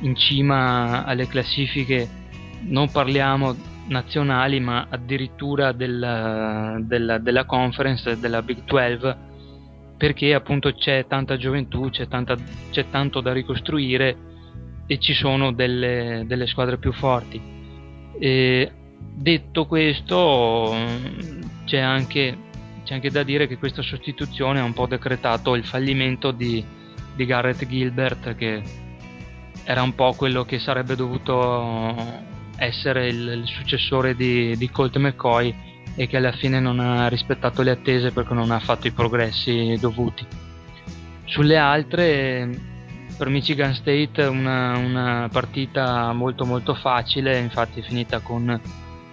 [0.00, 2.19] in cima alle classifiche,
[2.62, 3.54] non parliamo
[3.88, 9.16] nazionali ma addirittura del, del, della conference, della Big 12,
[9.96, 12.36] perché appunto c'è tanta gioventù, c'è, tanta,
[12.70, 14.16] c'è tanto da ricostruire
[14.86, 17.40] e ci sono delle, delle squadre più forti.
[18.18, 18.72] E
[19.12, 20.74] Detto questo,
[21.66, 22.38] c'è anche,
[22.84, 26.64] c'è anche, da dire che questa sostituzione ha un po' decretato il fallimento di,
[27.14, 28.62] di Garrett Gilbert, che
[29.64, 31.94] era un po' quello che sarebbe dovuto
[32.60, 35.54] essere il, il successore di, di, Colt McCoy
[35.96, 39.76] e che alla fine non ha rispettato le attese perché non ha fatto i progressi
[39.80, 40.26] dovuti.
[41.24, 42.48] Sulle altre,
[43.16, 48.60] per Michigan State una, una partita molto molto facile, infatti è finita con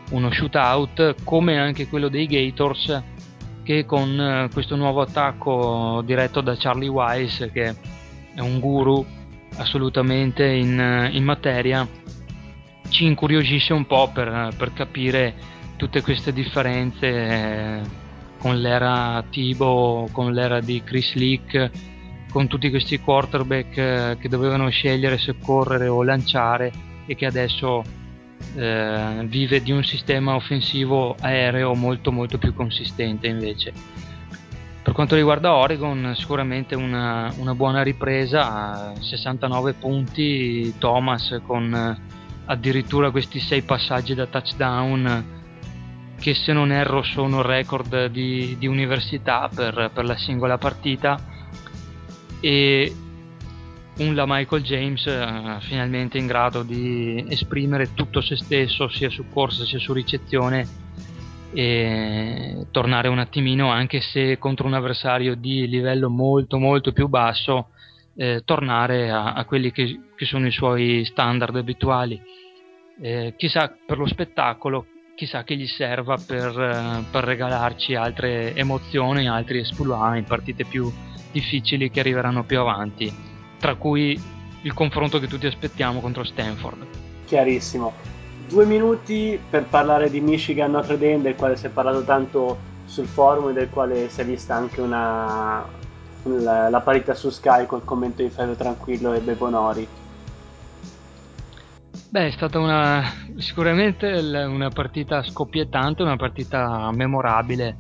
[0.10, 3.04] uno shootout come anche quello dei Gators
[3.64, 7.76] che con eh, questo nuovo attacco diretto da Charlie Wise che
[8.34, 9.06] è un guru
[9.58, 11.86] assolutamente in, in materia
[12.90, 15.34] ci incuriosisce un po' per, per capire
[15.78, 17.82] tutte queste differenze eh,
[18.40, 21.72] con l'era Tibo, con l'era di Chris Leak,
[22.30, 26.72] con tutti questi quarterback eh, che dovevano scegliere se correre o lanciare
[27.06, 27.84] e che adesso
[28.56, 33.74] eh, vive di un sistema offensivo aereo molto molto più consistente invece.
[34.82, 42.16] Per quanto riguarda Oregon, sicuramente una, una buona ripresa, 69 punti, Thomas con
[42.48, 45.36] addirittura questi 6 passaggi da touchdown
[46.20, 51.20] che se non erro sono record di, di università per, per, la singola partita.
[52.40, 52.96] E
[54.00, 59.26] un la Michael James uh, finalmente in grado di esprimere tutto se stesso sia su
[59.28, 60.68] corsa sia su ricezione
[61.52, 67.70] e tornare un attimino anche se contro un avversario di livello molto molto più basso
[68.16, 72.22] eh, tornare a, a quelli che, che, sono i suoi standard abituali
[73.00, 79.28] eh, chissà per lo spettacolo chissà che gli serva per, uh, per regalarci altre emozioni
[79.28, 80.92] altri in partite più
[81.32, 83.12] difficili che arriveranno più avanti
[83.60, 84.20] tra cui
[84.62, 86.86] il confronto che tutti aspettiamo contro Stanford.
[87.26, 87.94] Chiarissimo.
[88.48, 93.08] Due minuti per parlare di Michigan Notre Dame, del quale si è parlato tanto sul
[93.08, 95.66] forum e del quale si è vista anche una,
[96.24, 99.88] la, la parità su Sky col commento di Fabio Tranquillo e Bebonori.
[102.10, 103.04] Beh, è stata una,
[103.36, 107.76] sicuramente una partita scoppiettante, una partita memorabile.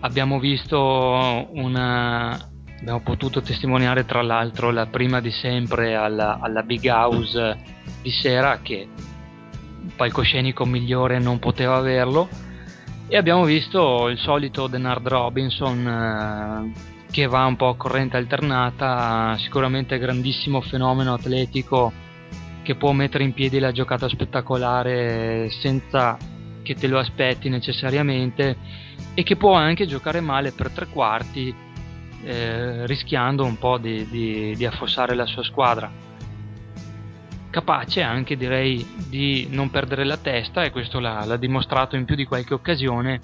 [0.00, 2.38] Abbiamo visto una,
[2.78, 7.56] abbiamo potuto testimoniare tra l'altro la prima di sempre alla, alla Big House
[8.02, 8.86] di sera che
[9.82, 12.28] un palcoscenico migliore non poteva averlo
[13.08, 19.34] e abbiamo visto il solito Denard Robinson eh, che va un po' a corrente alternata,
[19.38, 22.04] sicuramente grandissimo fenomeno atletico
[22.66, 26.18] che può mettere in piedi la giocata spettacolare senza
[26.64, 28.56] che te lo aspetti necessariamente
[29.14, 31.54] e che può anche giocare male per tre quarti
[32.24, 35.88] eh, rischiando un po' di, di, di affossare la sua squadra.
[37.50, 42.16] Capace anche direi di non perdere la testa e questo l'ha, l'ha dimostrato in più
[42.16, 43.20] di qualche occasione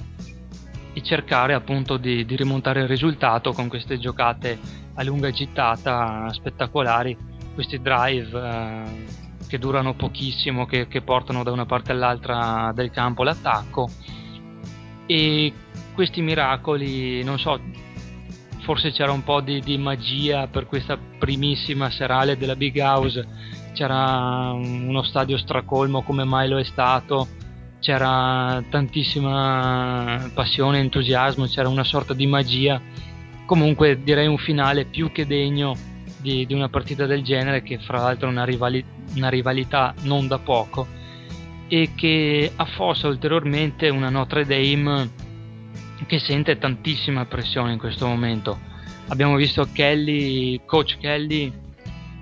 [0.92, 4.56] e cercare appunto di, di, rimontare il risultato con queste giocate
[4.94, 7.16] a lunga gittata spettacolari,
[7.54, 13.22] questi drive eh, che durano pochissimo, che, che, portano da una parte all'altra del campo
[13.22, 13.86] l'attacco.
[15.04, 15.52] E
[15.92, 17.60] questi miracoli, non so,
[18.60, 23.28] forse c'era un po' di, di magia per questa primissima serale della Big House,
[23.74, 27.28] c'era uno stadio stracolmo come mai lo è stato.
[27.78, 32.80] C'era tantissima passione, entusiasmo, c'era una sorta di magia.
[33.44, 35.76] Comunque direi un finale più che degno
[36.22, 38.84] di, di una partita del genere che fra l'altro è una, rivali-
[39.16, 40.86] una rivalità non da poco
[41.68, 45.10] e che affossa ulteriormente una Notre Dame
[46.06, 48.58] che sente tantissima pressione in questo momento.
[49.08, 51.52] Abbiamo visto Kelly, coach Kelly,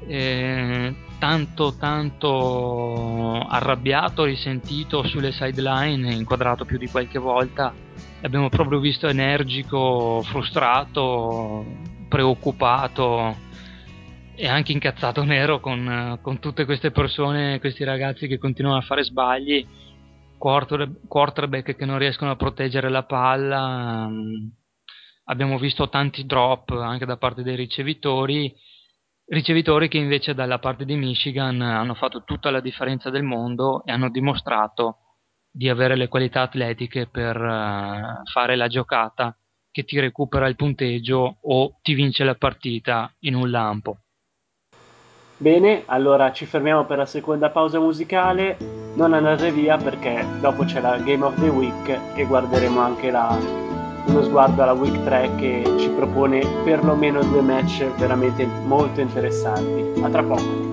[0.06, 7.72] eh, tanto tanto arrabbiato, risentito sulle sideline, inquadrato più di qualche volta.
[8.20, 11.64] L'abbiamo proprio visto energico, frustrato,
[12.08, 13.48] preoccupato
[14.40, 19.04] e anche incazzato nero con, con tutte queste persone, questi ragazzi che continuano a fare
[19.04, 19.66] sbagli,
[20.38, 24.10] quarterback che non riescono a proteggere la palla.
[25.24, 28.50] Abbiamo visto tanti drop anche da parte dei ricevitori
[29.26, 33.92] ricevitori che invece dalla parte di Michigan hanno fatto tutta la differenza del mondo e
[33.92, 35.18] hanno dimostrato
[35.52, 39.36] di avere le qualità atletiche per uh, fare la giocata
[39.70, 43.98] che ti recupera il punteggio o ti vince la partita in un lampo.
[45.40, 48.58] Bene, allora ci fermiamo per la seconda pausa musicale.
[48.92, 53.38] Non andate via perché dopo c'è la Game of the Week e guarderemo anche la
[54.04, 60.02] uno sguardo alla Week 3 che ci propone perlomeno due match veramente molto interessanti.
[60.02, 60.68] A tra poco.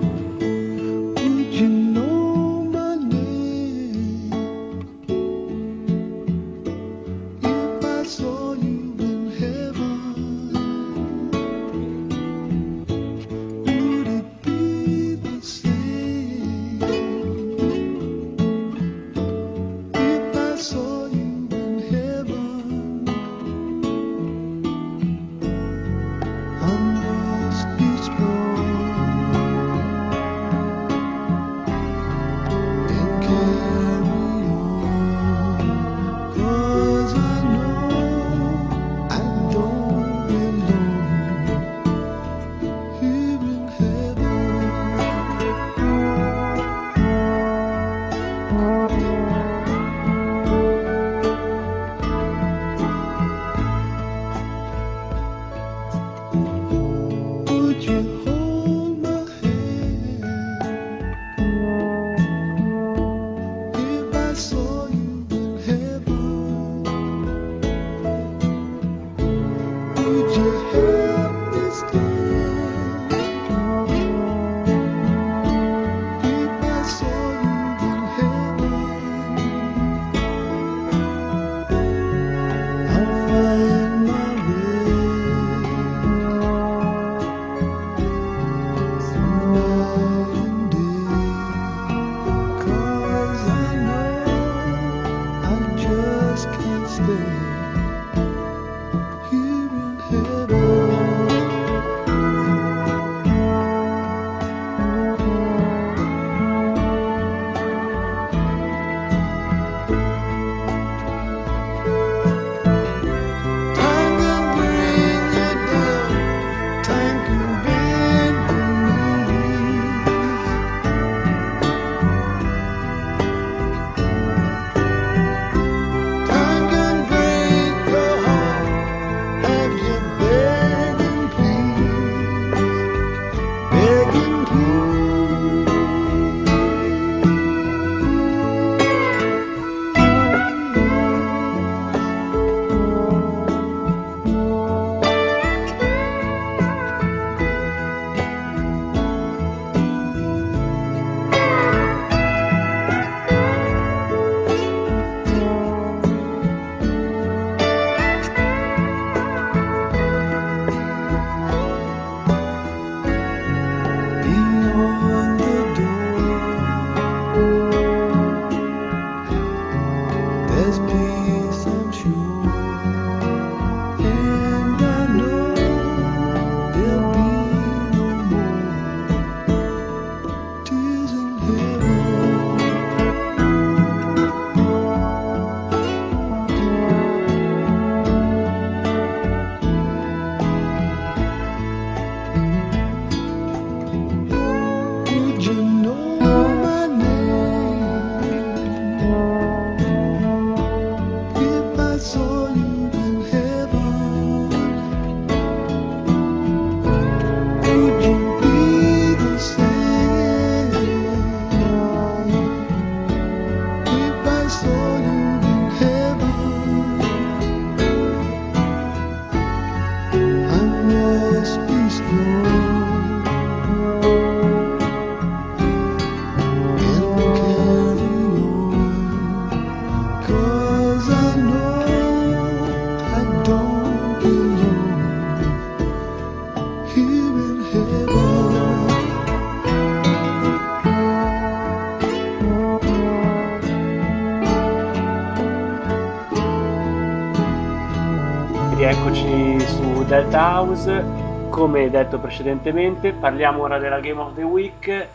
[250.68, 251.02] House,
[251.48, 255.06] come detto precedentemente, parliamo ora della Game of the Week.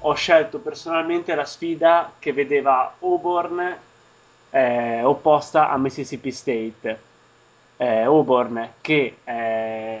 [0.00, 3.76] Ho scelto personalmente la sfida che vedeva Auburn
[4.50, 7.00] eh, opposta a Mississippi State.
[7.78, 10.00] Eh, Auburn che eh,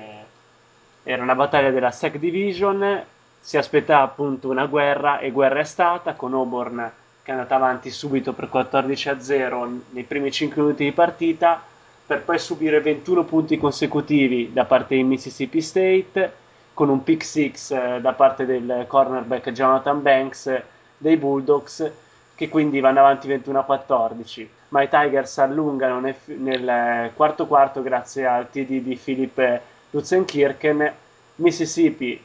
[1.02, 3.02] era una battaglia della SEC Division,
[3.40, 6.92] si aspettava appunto una guerra e guerra è stata con Auburn
[7.22, 11.62] che è andata avanti subito per 14 a 0 nei primi 5 minuti di partita
[12.08, 16.32] per poi subire 21 punti consecutivi da parte di Mississippi State,
[16.72, 20.62] con un pick six eh, da parte del cornerback Jonathan Banks
[20.96, 21.92] dei Bulldogs,
[22.34, 24.50] che quindi vanno avanti 21 a 14.
[24.68, 30.90] Ma i Tigers allungano nel, nel eh, quarto quarto grazie al TD di Philip Lutzenkirchen.
[31.34, 32.24] Mississippi,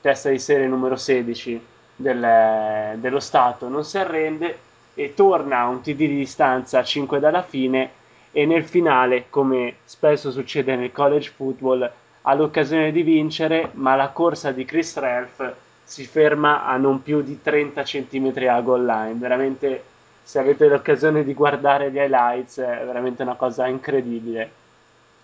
[0.00, 1.66] testa di serie numero 16
[1.96, 4.58] del, dello Stato, non si arrende
[4.94, 8.02] e torna a un TD di distanza a 5 dalla fine
[8.36, 11.88] e nel finale, come spesso succede nel college football,
[12.22, 15.54] ha l'occasione di vincere, ma la corsa di Chris Ralph
[15.84, 19.14] si ferma a non più di 30 cm a goal line.
[19.14, 19.84] Veramente,
[20.24, 24.50] se avete l'occasione di guardare gli highlights, è veramente una cosa incredibile.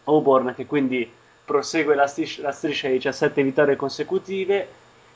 [0.04, 1.10] Auburn che quindi
[1.44, 4.68] prosegue la, stris- la striscia di 17 vittorie consecutive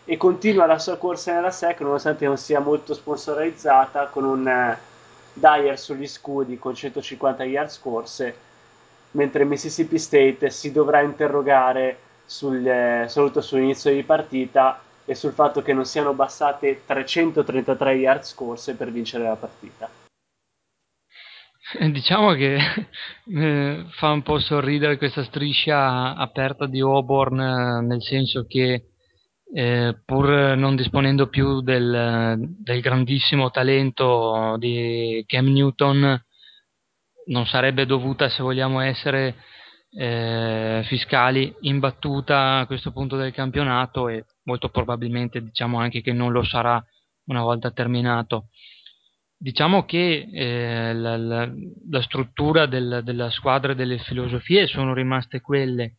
[0.04, 4.76] e continua la sua corsa nella SEC nonostante non sia molto sponsorizzata con un
[5.34, 8.36] Dyer sugli scudi con 150 yards corse,
[9.12, 15.60] mentre Mississippi State si dovrà interrogare sul, eh, soprattutto sull'inizio di partita e sul fatto
[15.60, 19.90] che non siano bastate 333 yards corse per vincere la partita.
[21.78, 22.56] Eh, diciamo che
[23.34, 28.93] eh, fa un po' sorridere questa striscia aperta di Auburn, eh, nel senso che
[29.56, 36.20] eh, pur non disponendo più del, del, grandissimo talento di Cam Newton,
[37.26, 39.36] non sarebbe dovuta, se vogliamo essere
[39.90, 46.32] eh, fiscali, imbattuta a questo punto del campionato e molto probabilmente diciamo anche che non
[46.32, 46.84] lo sarà
[47.26, 48.48] una volta terminato.
[49.36, 51.48] Diciamo che eh, la, la,
[51.90, 55.98] la, struttura del, della squadra e delle filosofie sono rimaste quelle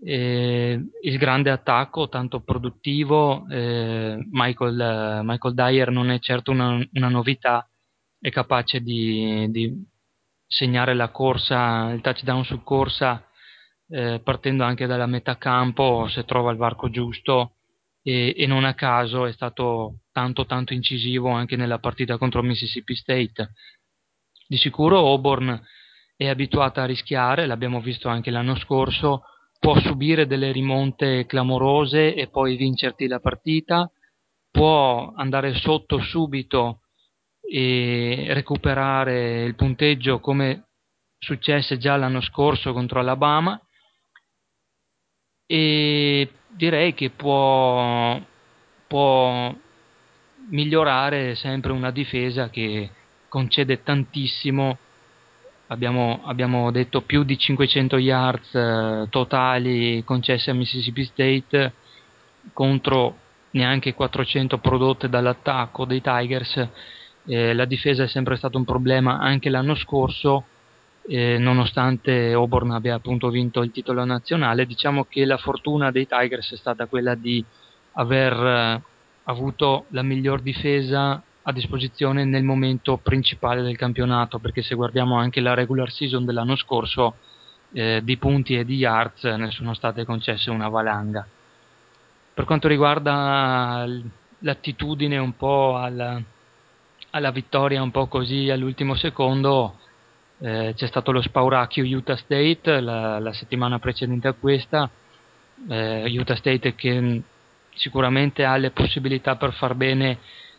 [0.00, 7.08] eh, il grande attacco tanto produttivo eh, Michael, Michael, Dyer non è certo una, una
[7.08, 7.68] novità
[8.20, 9.96] è capace di, di,
[10.46, 13.28] segnare la corsa il touchdown su corsa
[13.88, 17.56] eh, partendo anche dalla metà campo se trova il varco giusto
[18.02, 22.94] e, e, non a caso è stato tanto tanto incisivo anche nella partita contro Mississippi
[22.94, 23.52] State.
[24.46, 25.60] Di sicuro Auburn
[26.16, 29.24] è abituata a rischiare l'abbiamo visto anche l'anno scorso
[29.58, 33.90] può subire delle rimonte clamorose e poi vincerti la partita,
[34.50, 36.82] può andare sotto subito
[37.40, 40.68] e recuperare il punteggio come
[41.18, 43.60] successe già l'anno scorso contro Alabama.
[45.46, 48.20] E direi che può,
[48.86, 49.54] può
[50.50, 52.90] migliorare sempre una difesa che
[53.28, 54.78] concede tantissimo
[55.68, 61.72] abbiamo, abbiamo detto più di 500 yards eh, totali concessi a Mississippi State
[62.52, 63.16] contro
[63.50, 66.68] neanche 400 prodotte dall'attacco dei Tigers.
[67.26, 70.44] Eh, la difesa è sempre stato un problema anche l'anno scorso,
[71.06, 74.66] eh, nonostante Auburn abbia appunto vinto il titolo nazionale.
[74.66, 77.44] Diciamo che la fortuna dei Tigers è stata quella di
[77.92, 78.82] aver eh,
[79.24, 85.40] avuto la miglior difesa a disposizione nel momento principale del campionato, perché se guardiamo anche
[85.40, 87.14] la regular season dell'anno scorso,
[87.72, 91.26] eh, di punti e di yards ne sono state concesse una valanga.
[92.34, 93.86] Per quanto riguarda
[94.40, 96.22] l'attitudine un po' al,
[97.10, 99.78] alla vittoria un po' così all'ultimo secondo,
[100.40, 104.88] eh, c'è stato lo spauracchio Utah State la, la settimana precedente a questa,
[105.66, 107.22] eh, Utah State che
[107.74, 110.18] sicuramente ha le possibilità per far bene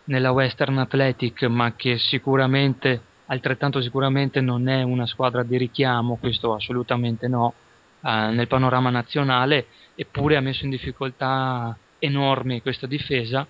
[0.10, 6.54] nella Western Athletic, ma che sicuramente, altrettanto sicuramente non è una squadra di richiamo, questo
[6.54, 7.54] assolutamente no,
[8.02, 13.48] eh, nel panorama nazionale, eppure ha messo in difficoltà enormi questa difesa.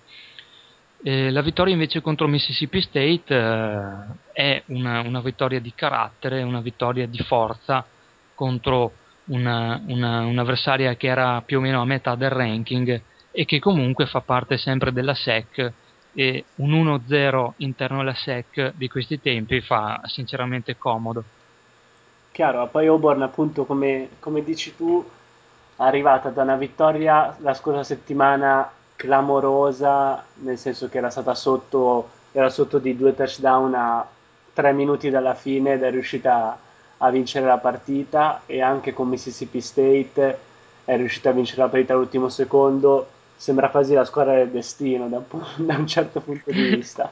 [1.02, 3.94] Eh, la vittoria invece contro Mississippi State eh,
[4.32, 7.86] è una, una, vittoria di carattere, una vittoria di forza
[8.34, 8.92] contro
[9.26, 14.04] una, una, un'avversaria che era più o meno a metà del ranking e che comunque
[14.04, 15.72] fa parte sempre della SEC
[16.12, 21.22] e un 1-0 interno alla SEC di questi tempi fa sinceramente comodo.
[22.32, 25.04] Chiaro, poi Auburn appunto come, come dici tu
[25.76, 32.08] è arrivata da una vittoria la scorsa settimana clamorosa, nel senso che era stata sotto,
[32.32, 34.06] era sotto di due touchdown a
[34.52, 36.58] tre minuti dalla fine ed è riuscita
[36.98, 40.38] a vincere la partita e anche con Mississippi State
[40.84, 43.08] è riuscita a vincere la partita all'ultimo secondo
[43.40, 47.10] sembra quasi la squadra del destino da un, da un certo punto di vista.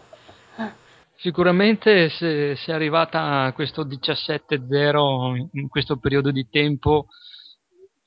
[1.16, 7.06] Sicuramente se, se, è arrivata a questo 17-0 in questo periodo di tempo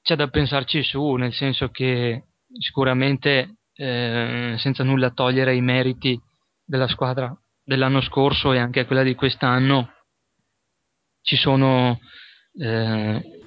[0.03, 2.25] c'è da pensarci su, nel senso che
[2.59, 6.19] sicuramente eh, senza nulla togliere ai meriti
[6.63, 9.93] della squadra dell'anno scorso e anche quella di quest'anno
[11.21, 11.99] ci sono
[12.59, 13.39] eh,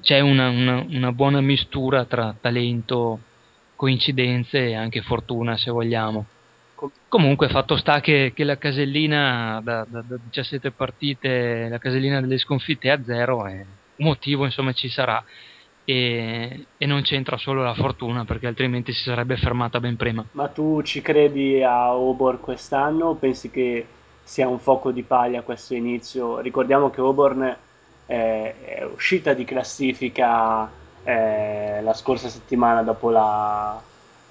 [0.00, 3.20] c'è una, una, una buona mistura tra talento
[3.80, 6.26] coincidenze e anche fortuna se vogliamo.
[7.08, 12.36] Comunque fatto sta che, che la casellina da, da, da, 17 partite, la casellina delle
[12.36, 13.64] sconfitte è a zero e
[13.96, 15.24] un motivo insomma ci sarà
[15.82, 20.26] e, e, non c'entra solo la fortuna perché altrimenti si sarebbe fermata ben prima.
[20.32, 23.86] Ma tu ci credi a Auburn quest'anno o pensi che
[24.22, 26.40] sia un fuoco di paglia questo inizio?
[26.40, 27.56] Ricordiamo che Auburn
[28.04, 30.70] è, è uscita di classifica
[31.04, 33.80] eh, la scorsa settimana dopo la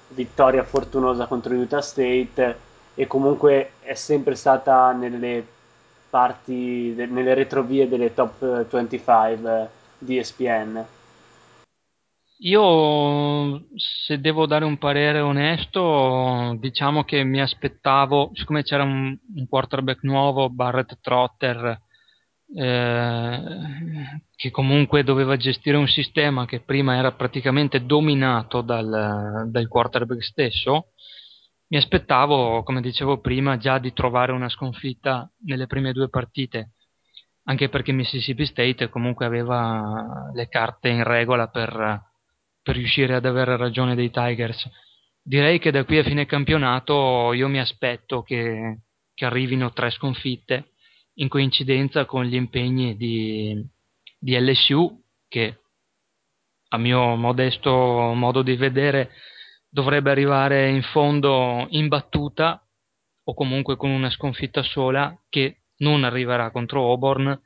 [0.08, 2.58] vittoria fortunosa contro Utah State
[2.94, 5.44] e comunque è sempre stata nelle
[6.10, 10.84] parti, de- nelle retrovie delle top 25 di ESPN.
[12.42, 19.46] Io, se devo dare un parere onesto, diciamo che mi aspettavo, siccome c'era un, un
[19.46, 21.78] quarterback nuovo, Barrett Trotter,
[22.54, 23.42] eh,
[24.34, 30.92] che comunque doveva gestire un sistema che prima era praticamente dominato dal, dal quarterback stesso,
[31.68, 36.72] mi aspettavo, come dicevo prima, già di trovare una sconfitta nelle prime due partite,
[37.44, 42.02] anche perché Mississippi State comunque aveva le carte in regola per,
[42.62, 44.68] per riuscire ad avere ragione dei Tigers.
[45.22, 48.80] Direi che da qui a fine campionato io mi aspetto che,
[49.14, 50.69] che arrivino tre sconfitte
[51.20, 53.64] in coincidenza con gli impegni di,
[54.18, 55.60] di LSU che
[56.72, 59.10] a mio modesto modo di vedere
[59.68, 62.62] dovrebbe arrivare in fondo imbattuta
[63.24, 67.40] o comunque con una sconfitta sola che non arriverà contro Auburn.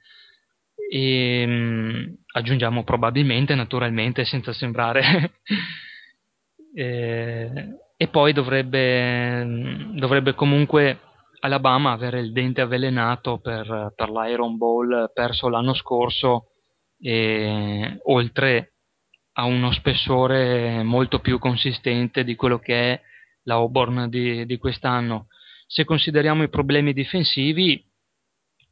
[0.91, 5.33] E mh, mm, aggiungiamo probabilmente naturalmente senza sembrare
[6.75, 10.99] e, e, poi dovrebbe, dovrebbe comunque
[11.45, 16.53] Alabama avere il dente avvelenato per, per l'Iron Bowl perso l'anno scorso
[16.99, 18.77] e oltre
[19.33, 23.01] a uno spessore molto più consistente di quello che è
[23.43, 25.27] la Auburn di, di quest'anno.
[25.67, 27.85] Se consideriamo i problemi difensivi,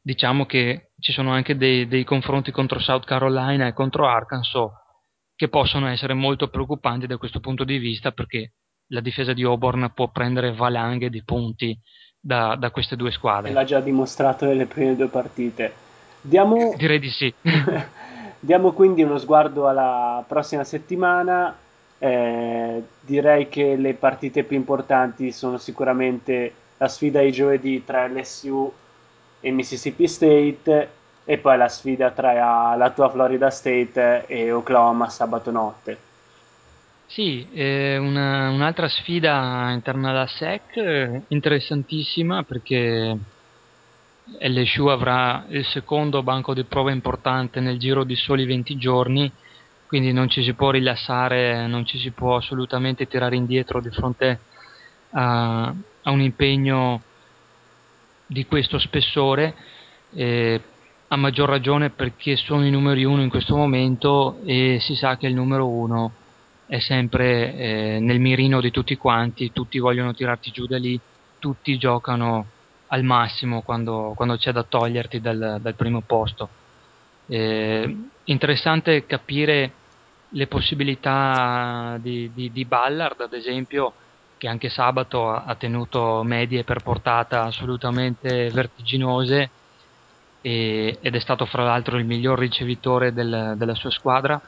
[0.01, 4.71] diciamo che ci sono anche dei, dei confronti contro South Carolina e contro Arkansas
[5.35, 8.53] che possono essere molto preoccupanti da questo punto di vista perché
[8.87, 11.79] la difesa di Auburn può prendere valanghe di punti
[12.25, 13.51] da, da queste due squadre.
[13.51, 15.73] L'ha già dimostrato nelle prime due partite.
[16.21, 16.73] Diamo...
[16.77, 17.33] Direi di sì.
[18.39, 21.57] Diamo quindi uno sguardo alla prossima settimana.
[21.97, 28.71] Eh, direi che le partite più importanti sono sicuramente la sfida di giovedì tra LSU
[29.39, 30.89] e Mississippi State
[31.23, 35.97] e poi la sfida tra la tua Florida State e Oklahoma sabato notte.
[37.13, 43.15] Sì, eh, una, un'altra sfida interna alla SEC interessantissima perché
[44.39, 49.31] LSU avrà il secondo banco di prova importante nel giro di soli 20 giorni,
[49.85, 54.39] quindi non ci si può rilassare, non ci si può assolutamente tirare indietro di fronte
[55.11, 56.99] a, a un impegno
[58.25, 59.53] di questo spessore,
[60.15, 60.59] eh,
[61.09, 65.27] a maggior ragione perché sono i numeri uno in questo momento e si sa che
[65.27, 66.13] il numero uno
[66.73, 70.99] è sempre eh, nel mirino di tutti quanti, tutti vogliono tirarti giù da lì,
[71.37, 72.47] tutti giocano
[72.87, 76.49] al massimo quando, quando c'è da toglierti dal, dal primo posto.
[77.27, 79.71] Eh, interessante capire
[80.29, 83.93] le possibilità di, di, di, Ballard, ad esempio,
[84.39, 89.49] che anche sabato ha, tenuto medie per portata assolutamente vertiginose
[90.41, 94.41] e, ed è stato fra l'altro il miglior ricevitore del, della sua squadra.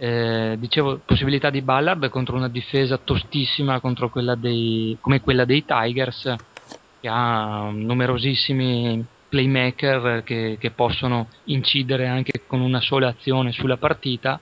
[0.00, 6.38] Eh, dicevo, possibilità di Ballard contro una difesa tostissima quella dei, come quella dei Tigers,
[7.00, 14.40] che ha numerosissimi playmaker che, che possono incidere anche con una sola azione sulla partita.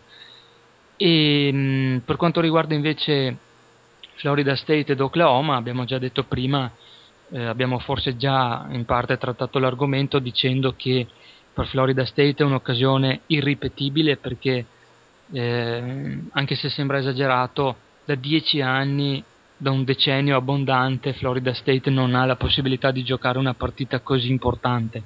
[0.99, 3.37] E mh, per quanto riguarda invece
[4.17, 6.71] Florida State ed Oklahoma, abbiamo già detto prima,
[7.31, 11.07] eh, abbiamo forse già in parte trattato l'argomento dicendo che
[11.53, 14.67] per Florida State è un'occasione irripetibile perché
[15.33, 19.23] eh, anche se sembra esagerato, da dieci anni,
[19.57, 24.31] da un decennio abbondante, Florida State non ha la possibilità di giocare una partita così
[24.31, 25.03] importante.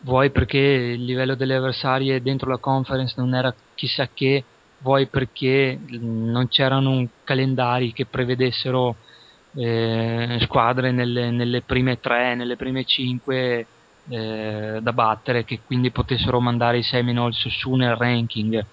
[0.00, 4.44] Vuoi perché il livello delle avversarie dentro la conference non era chissà che,
[4.78, 8.96] vuoi perché non c'erano calendari che prevedessero
[9.54, 13.66] eh, squadre nelle, nelle, prime tre, nelle prime cinque
[14.08, 18.64] eh, da battere che quindi potessero mandare i Seminoles su nel ranking.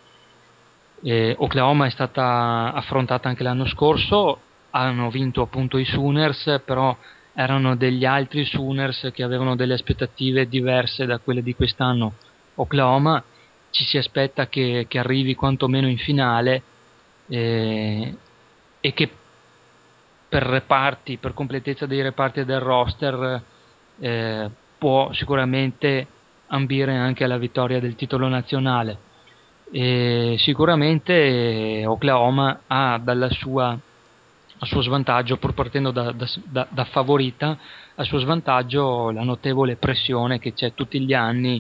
[1.06, 4.40] Eh, Oklahoma è stata affrontata anche l'anno scorso,
[4.70, 6.96] hanno vinto appunto i Sooners, però
[7.34, 12.14] erano degli altri Sooners che avevano delle aspettative diverse da quelle di quest'anno.
[12.56, 13.22] Oklahoma
[13.70, 16.62] ci si aspetta che, che arrivi quantomeno in finale
[17.28, 18.16] eh,
[18.80, 19.10] e che
[20.30, 23.42] per reparti, per completezza dei reparti del roster,
[24.00, 26.08] eh, può sicuramente
[26.48, 29.12] ambire anche alla vittoria del titolo nazionale.
[29.76, 37.58] E sicuramente Oklahoma ha dalla sua, a suo svantaggio, pur partendo da, da, da, favorita,
[37.96, 41.60] a suo svantaggio la notevole pressione che c'è tutti gli anni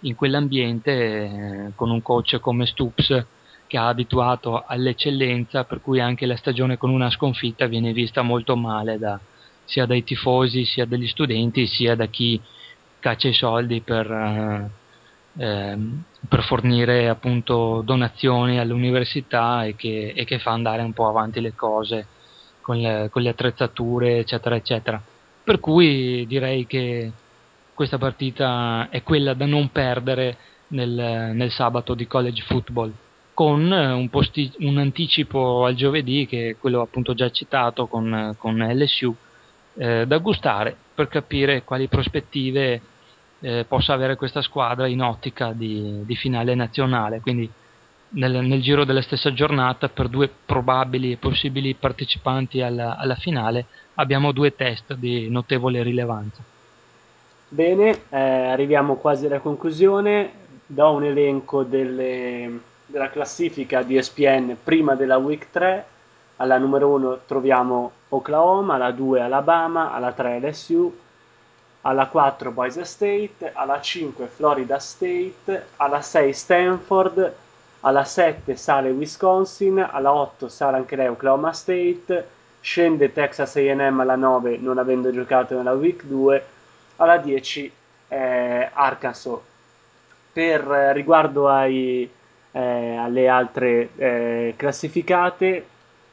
[0.00, 3.26] in quell'ambiente eh, con un coach come Stoops
[3.66, 8.56] che ha abituato all'eccellenza, per cui anche la stagione con una sconfitta viene vista molto
[8.56, 9.18] male da,
[9.64, 12.38] sia dai tifosi, sia dagli studenti, sia da chi
[12.98, 14.70] caccia i soldi per, eh,
[15.36, 21.40] ehm, per fornire appunto donazioni all'università e che, e che, fa andare un po' avanti
[21.40, 22.06] le cose
[22.60, 25.02] con le, con le attrezzature, eccetera, eccetera.
[25.42, 27.12] Per cui direi che
[27.74, 30.36] questa partita è quella da non perdere
[30.68, 32.92] nel, nel sabato di college football
[33.34, 38.56] con un, posti, un, anticipo al giovedì che è quello appunto già citato con, con
[38.56, 39.14] LSU
[39.76, 42.80] eh, da gustare per capire quali prospettive
[43.44, 47.50] eh, possa avere questa squadra in ottica di, di finale nazionale quindi
[48.10, 53.66] nel, nel, giro della stessa giornata per due probabili e possibili partecipanti alla, alla finale
[53.94, 56.42] abbiamo due test di notevole rilevanza
[57.54, 60.42] Bene, eh, arriviamo quasi alla conclusione.
[60.66, 65.86] Do un elenco delle, della classifica di ESPN prima della week 3.
[66.38, 70.98] Alla numero 1 troviamo Oklahoma, alla 2 Alabama, alla 3 LSU,
[71.86, 77.34] alla 4 Boise State, alla 5 Florida State, alla 6 Stanford,
[77.80, 82.26] alla 7 sale Wisconsin, alla 8 sale anche lei Oklahoma State,
[82.60, 86.44] scende Texas AM alla 9 non avendo giocato nella week 2
[86.96, 87.72] alla 10
[88.08, 89.38] eh, Arkansas.
[90.32, 92.10] Per eh, riguardo ai,
[92.50, 95.66] eh, alle altre eh, classificate,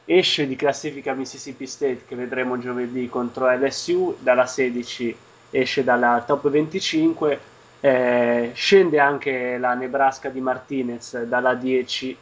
[0.04, 5.16] esce di classifica Mississippi State che vedremo giovedì contro LSU, dalla 16
[5.52, 7.40] esce dalla top 25,
[7.80, 12.16] eh, scende anche la Nebraska di Martinez dalla 10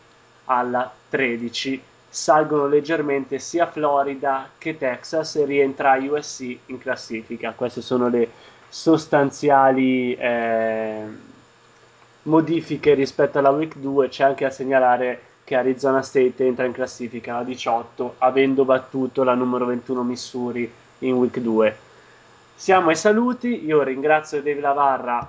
[0.45, 7.53] alla 13 salgono leggermente sia Florida che Texas e rientra USC in classifica.
[7.53, 8.29] Queste sono le
[8.69, 11.05] sostanziali eh,
[12.23, 14.09] modifiche rispetto alla week 2.
[14.09, 19.35] C'è anche da segnalare che Arizona State entra in classifica a 18, avendo battuto la
[19.35, 21.77] numero 21 Missouri in week 2.
[22.61, 25.27] Siamo ai saluti, io ringrazio Dave Lavarra,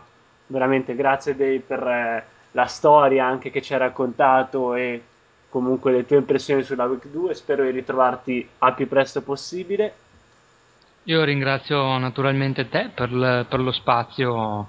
[0.47, 5.01] veramente grazie Dave per eh, la storia anche che ci hai raccontato e
[5.47, 7.33] comunque le tue impressioni sulla week 2.
[7.33, 9.93] Spero di ritrovarti al più presto possibile.
[11.03, 14.67] Io ringrazio naturalmente te per, l- per lo spazio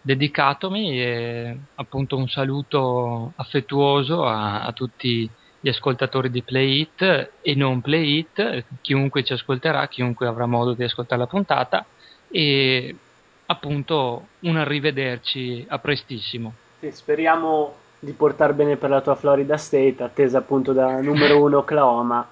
[0.00, 5.30] dedicatomi e appunto un saluto affettuoso a, a tutti
[5.60, 10.72] gli ascoltatori di Play It e non Play It, chiunque ci ascolterà, chiunque avrà modo
[10.72, 11.86] di ascoltare la puntata
[12.30, 12.94] e
[13.46, 16.52] appunto un arrivederci a prestissimo.
[16.78, 21.58] Sì, speriamo di portare bene per la tua Florida State, attesa appunto da numero uno
[21.64, 22.26] Oklahoma.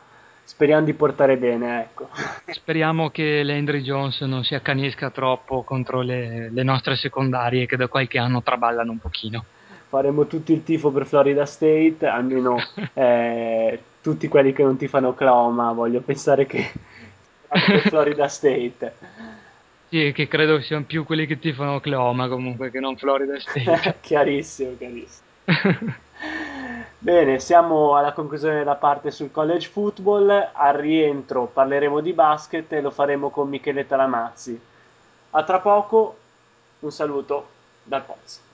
[0.44, 2.08] Speriamo di portare bene, ecco.
[2.46, 7.86] Speriamo che Landry Jones non si accanisca troppo contro le, le nostre secondarie che da
[7.86, 9.44] qualche anno traballano un pochino
[9.88, 12.56] faremo tutto il tifo per Florida State, almeno
[12.92, 16.70] eh, tutti quelli che non ti fanno Oklahoma, voglio pensare che
[17.48, 18.94] per Florida State.
[19.88, 23.96] Sì, che credo siano più quelli che ti fanno Oklahoma comunque che non Florida State.
[24.02, 25.26] chiarissimo, chiarissimo.
[26.98, 30.50] Bene, siamo alla conclusione della parte sul college football.
[30.52, 34.60] Al rientro parleremo di basket e lo faremo con Michele Talamazzi.
[35.30, 36.16] A tra poco,
[36.80, 37.48] un saluto
[37.84, 38.47] dal Pozzo.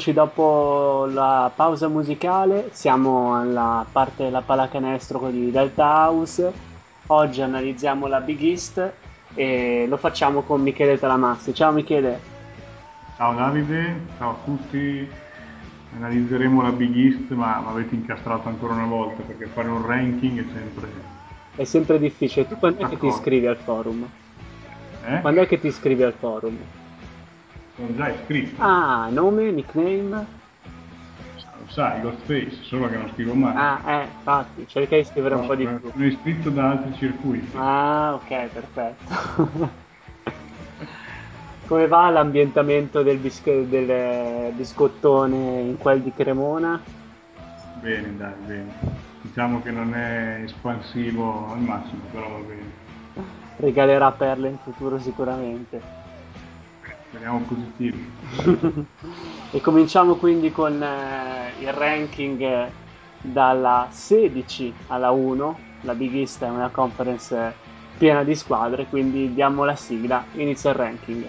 [0.00, 6.50] Eccoci dopo la pausa musicale, siamo alla parte della pallacanestro di Delta House.
[7.08, 8.92] Oggi analizziamo la Big East
[9.34, 11.52] e lo facciamo con Michele Talamassi.
[11.52, 12.18] Ciao Michele.
[13.18, 15.06] Ciao Davide, ciao a tutti.
[15.96, 20.38] Analizzeremo la Big East, ma mi avete incastrato ancora una volta perché fare un ranking
[20.38, 20.88] è sempre.
[21.56, 22.48] È sempre difficile.
[22.48, 24.08] Tu quando è che ti iscrivi al forum?
[25.06, 25.20] Eh?
[25.20, 26.56] Quando è che ti iscrivi al forum?
[27.80, 28.62] Sono già iscritto.
[28.62, 30.08] Ah, nome, nickname?
[30.10, 33.54] Lo sai, Ghostface, solo che non scrivo mai.
[33.56, 35.90] Ah, eh, infatti, cerca di scrivere no, un po' di più.
[35.90, 37.56] Sono iscritto da altri circuiti.
[37.56, 39.68] Ah, ok, perfetto.
[41.66, 46.78] Come va l'ambientamento del, bis- del biscottone in quel di Cremona?
[47.80, 48.72] Bene, dai, bene.
[49.22, 52.72] Diciamo che non è espansivo al massimo, però va bene.
[53.56, 55.99] Regalerà perle in futuro sicuramente.
[57.10, 58.08] Speriamo positivi.
[59.50, 62.70] e cominciamo quindi con eh, il ranking
[63.20, 65.58] dalla 16 alla 1.
[65.80, 67.52] La Big East è una conference
[67.98, 71.28] piena di squadre, quindi diamo la sigla, inizia il ranking.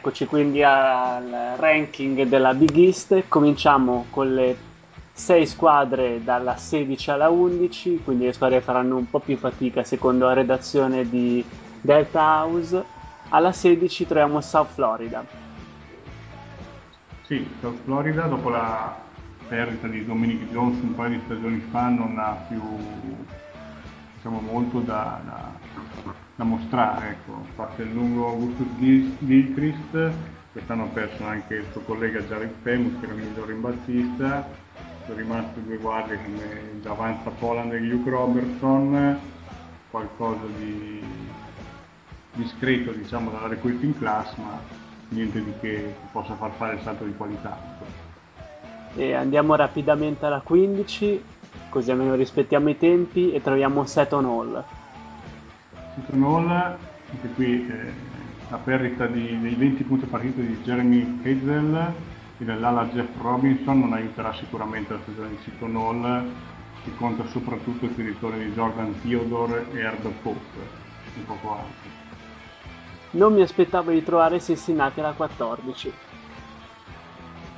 [0.00, 3.24] Eccoci quindi al ranking della Big East.
[3.28, 4.56] Cominciamo con le
[5.12, 10.24] 6 squadre dalla 16 alla 11, quindi le squadre faranno un po' più fatica secondo
[10.24, 11.44] la redazione di
[11.82, 12.82] Delta House.
[13.28, 15.22] Alla 16 troviamo South Florida.
[17.24, 18.96] Sì, South Florida dopo la
[19.48, 22.62] perdita di Dominic Jones un paio di stagioni fa non ha più
[24.20, 25.52] diciamo, molto da, da,
[26.36, 27.08] da mostrare.
[27.08, 27.32] Ecco.
[27.32, 28.66] A parte il lungo Augustus
[29.18, 30.12] Gilchrist,
[30.52, 34.46] quest'anno ha perso anche il suo collega Jared Famous, che era il miglior rimbalzista,
[35.06, 39.18] sono rimasti due guardie come Davanza Poland e Luke Robertson,
[39.90, 41.02] qualcosa di
[42.32, 44.60] discreto diciamo dalla recruiting class, ma
[45.08, 47.58] niente di che possa far fare il salto di qualità.
[48.94, 51.22] E andiamo rapidamente alla 15,
[51.70, 54.64] così almeno rispettiamo i tempi e troviamo Seton Hall.
[55.94, 57.92] Seton Hall, anche qui eh,
[58.50, 61.92] la perdita di, dei 20 punti a partita di Jeremy Hazel
[62.38, 66.28] e dell'ala Jeff Robinson non aiuterà sicuramente la stagione di Seton Hall
[66.84, 70.58] che conta soprattutto sui ritorni di Jordan Theodore e Herb Pope,
[71.16, 71.98] un poco altro.
[73.12, 75.92] Non mi aspettavo di trovare Cincinnati alla 14.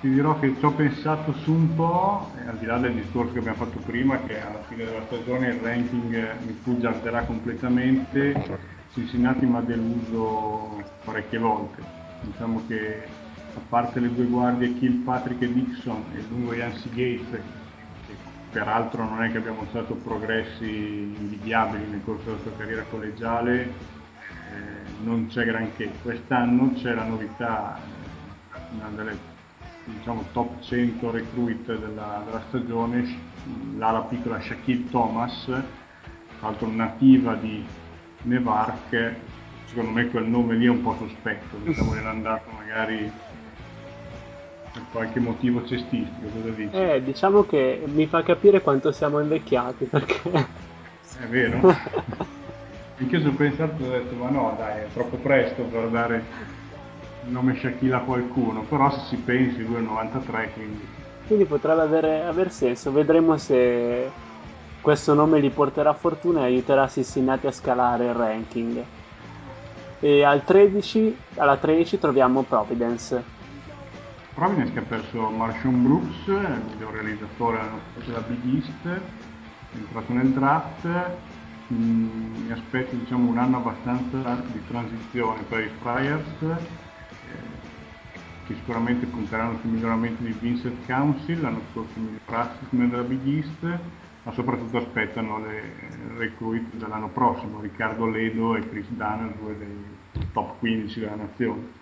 [0.02, 3.38] Ti dirò che ci ho pensato su un po', al di là del discorso che
[3.38, 8.34] abbiamo fatto prima, che alla fine della stagione il ranking mi fuggiarderà completamente,
[8.94, 11.84] Cincinnati mi ha deluso parecchie volte.
[12.22, 13.06] Diciamo che
[13.54, 17.40] a parte le due guardie Kilpatrick e Dixon e lungo Yancy Gates
[18.50, 20.64] peraltro non è che abbiamo mostrato progressi
[21.16, 23.70] invidiabili nel corso della sua carriera collegiale, eh,
[25.04, 25.92] non c'è granché.
[26.02, 27.78] Quest'anno c'è la novità,
[28.72, 29.31] una delle
[29.84, 33.04] diciamo, top 100 recruit della, della stagione,
[33.76, 35.62] l'ala piccola Shaquille Thomas, tra
[36.40, 37.64] l'altro nativa di
[38.22, 39.14] Nevark,
[39.66, 43.10] secondo me quel nome lì è un po' sospetto, diciamo che era andato magari
[44.72, 46.76] per qualche motivo cestistico, cosa dici?
[46.76, 50.30] Eh, diciamo che mi fa capire quanto siamo invecchiati, perché...
[51.18, 51.60] È vero?
[52.98, 55.88] Anche io ci ho pensato e ho detto, ma no, dai, è troppo presto per
[55.88, 56.24] dare
[57.24, 60.86] nome Shaquille a qualcuno, però se si pensi, lui è 93, quindi...
[61.26, 64.10] Quindi potrebbe avere, aver senso, vedremo se
[64.80, 68.84] questo nome gli porterà fortuna e aiuterà Cincinnati a scalare il ranking.
[70.00, 73.22] E al 13, alla 13 troviamo Providence.
[74.34, 77.60] Providence che ha perso Marshawn Brooks, il miglior realizzatore
[78.04, 80.88] della Big East, è entrato nel draft,
[81.72, 86.56] mm, mi aspetto diciamo, un anno abbastanza di transizione per i Friars,
[88.46, 93.26] che sicuramente punteranno sul miglioramento di Vincent Council, l'anno scorso il miglior assistant della Big
[93.26, 93.78] East,
[94.24, 95.74] ma soprattutto aspettano le
[96.16, 99.84] recruit dell'anno prossimo, Riccardo Ledo e Chris Dunn, due dei
[100.32, 101.80] top 15 della nazione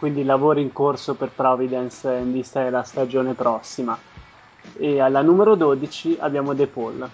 [0.00, 3.98] quindi lavori in corso per Providence in vista della stagione prossima.
[4.78, 7.06] E alla numero 12 abbiamo De Paul.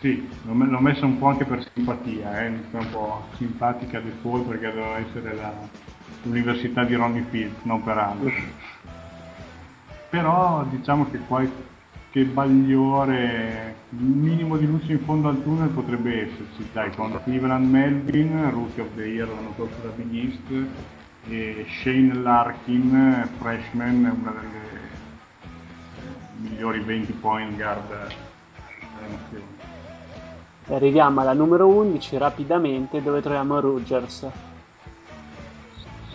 [0.00, 2.48] Sì, l'ho messo un po' anche per simpatia, eh?
[2.48, 5.50] un po' simpatica De Paul perché doveva essere la,
[6.22, 8.32] l'università di Ronnie Field, non per altro.
[10.10, 16.90] Però diciamo che qualche bagliore, minimo di luce in fondo al tunnel potrebbe esserci, dai,
[16.94, 20.68] con Cleveland Melvin, Rookie of the Year l'anno scorso da Big East,
[21.28, 24.74] e Shane Larkin, freshman, una delle
[26.36, 29.62] migliori 20 point guard della nazione.
[30.68, 34.26] Arriviamo alla numero 11 rapidamente dove troviamo Rogers.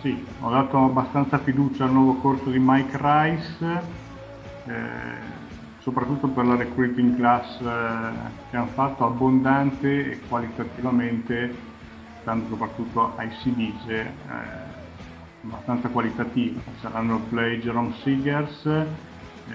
[0.00, 3.82] Sì, ho dato abbastanza fiducia al nuovo corso di Mike Rice,
[4.64, 5.18] eh,
[5.80, 8.12] soprattutto per la recruiting class eh,
[8.48, 11.54] che hanno fatto, abbondante e qualitativamente,
[12.24, 14.12] dando soprattutto ai CDG, eh,
[15.44, 16.62] abbastanza qualitativa.
[16.80, 18.66] Saranno il play Jerome Seegers,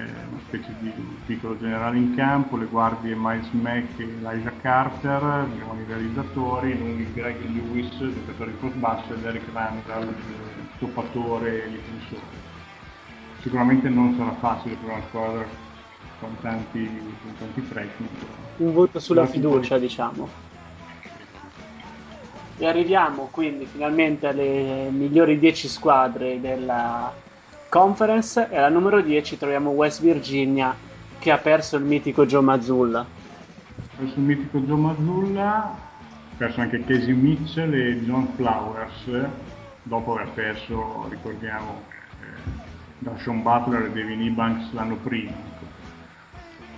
[0.02, 0.92] una specie di
[1.26, 7.38] piccolo generale in campo, le guardie Miles Mack e Elijah Carter, buoni realizzatori, lunghi Greg
[7.50, 10.14] Lewis, giocatore di post basso, e Derek Randall,
[10.76, 12.44] stoppatore e difensore.
[13.42, 15.46] Sicuramente non sarà facile per una squadra
[16.20, 16.88] con tanti,
[17.22, 18.10] con tanti freshman.
[18.58, 20.28] Un voto sulla fiducia, diciamo.
[22.58, 27.14] E arriviamo quindi finalmente alle migliori 10 squadre della
[27.76, 30.74] conference e alla numero 10 troviamo West Virginia
[31.20, 33.00] che ha perso il mitico Joe Mazzulla.
[33.00, 35.78] Ha perso il mitico Joe Mazzulla, ha
[36.38, 39.28] perso anche Casey Mitchell e John Flowers
[39.84, 41.82] dopo aver perso, ricordiamo,
[42.22, 42.50] eh,
[43.00, 45.34] da Sean Butler e Devin Ebanks l'anno prima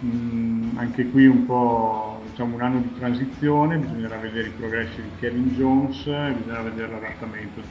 [0.03, 5.09] Mm, anche qui un po' diciamo, un anno di transizione, bisognerà vedere i progressi di
[5.19, 7.61] Kevin Jones, bisognerà vedere l'adattamento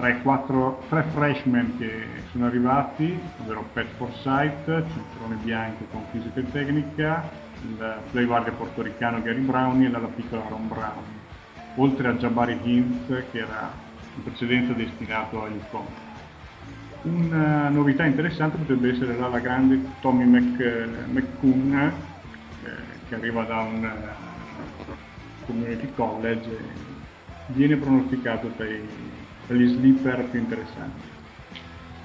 [0.00, 0.20] eh,
[0.88, 7.28] 3, freshman che sono arrivati, ovvero Pat Forsyth, cinturone bianco con fisica e tecnica,
[7.62, 11.04] il play guardia portoricano Gary Brownie e la piccola Aaron Brown,
[11.76, 13.70] oltre a Jabari Hintz che era
[14.16, 15.86] in precedenza destinato agli UConn.
[17.02, 21.74] Una novità interessante potrebbe essere l'ala grande Tommy Mc, McCoon,
[22.64, 22.70] eh,
[23.08, 24.92] che arriva da un uh,
[25.44, 26.60] community college e
[27.46, 28.88] viene pronosticato tra, i,
[29.52, 31.10] tra gli sleeper più interessanti.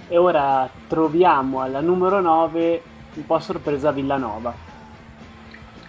[0.09, 2.81] E ora troviamo alla numero 9
[3.15, 4.53] un po' sorpresa Villanova.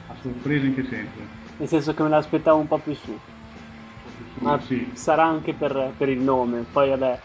[0.09, 1.21] A sorpresa in che senso?
[1.59, 3.11] Nel senso che me l'aspettavo un po' più su.
[3.11, 4.91] Più su Ma sì.
[4.95, 7.21] sarà anche per, per il nome, poi vabbè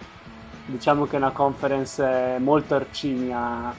[0.65, 3.73] diciamo che è una conference molto arcigna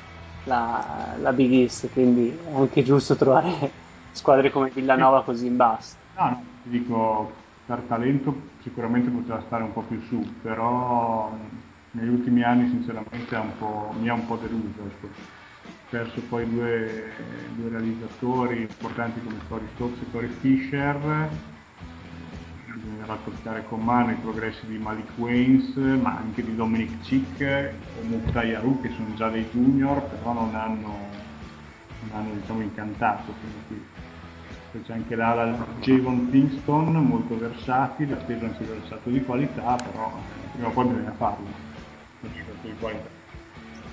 [0.45, 3.71] la, la Big East, quindi è anche giusto trovare
[4.13, 5.97] squadre come Villanova così in basso.
[6.17, 7.33] No, no, ti dico,
[7.67, 11.37] per talento sicuramente poteva stare un po' più su, però
[11.93, 13.37] negli ultimi anni sinceramente
[13.99, 14.83] mi ha un po' deluso.
[14.87, 15.09] Ecco.
[15.89, 17.13] perso poi due,
[17.57, 21.29] due, realizzatori importanti come Cory Stokes e Cory Fisher,
[22.75, 28.07] bisognerà toccare con mano i progressi di Malik Waynes, ma anche di Dominic Chick o
[28.07, 30.97] Mukhtar Aru che sono già dei junior, però non hanno,
[32.01, 33.94] non hanno diciamo, incantato fino
[34.75, 40.13] poi c'è anche l'ala Javon Kingston, molto versatile, atteso anche versato di qualità, però
[40.51, 41.47] prima o poi bisogna farlo,
[42.21, 43.09] un giocatore di qualità.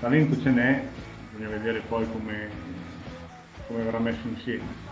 [0.00, 0.84] Talento ce n'è,
[1.30, 2.50] bisogna vedere poi come,
[3.68, 4.90] come verrà messo insieme.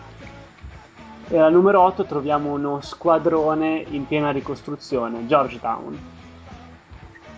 [1.29, 5.99] E al numero 8 troviamo uno squadrone in piena ricostruzione, Georgetown.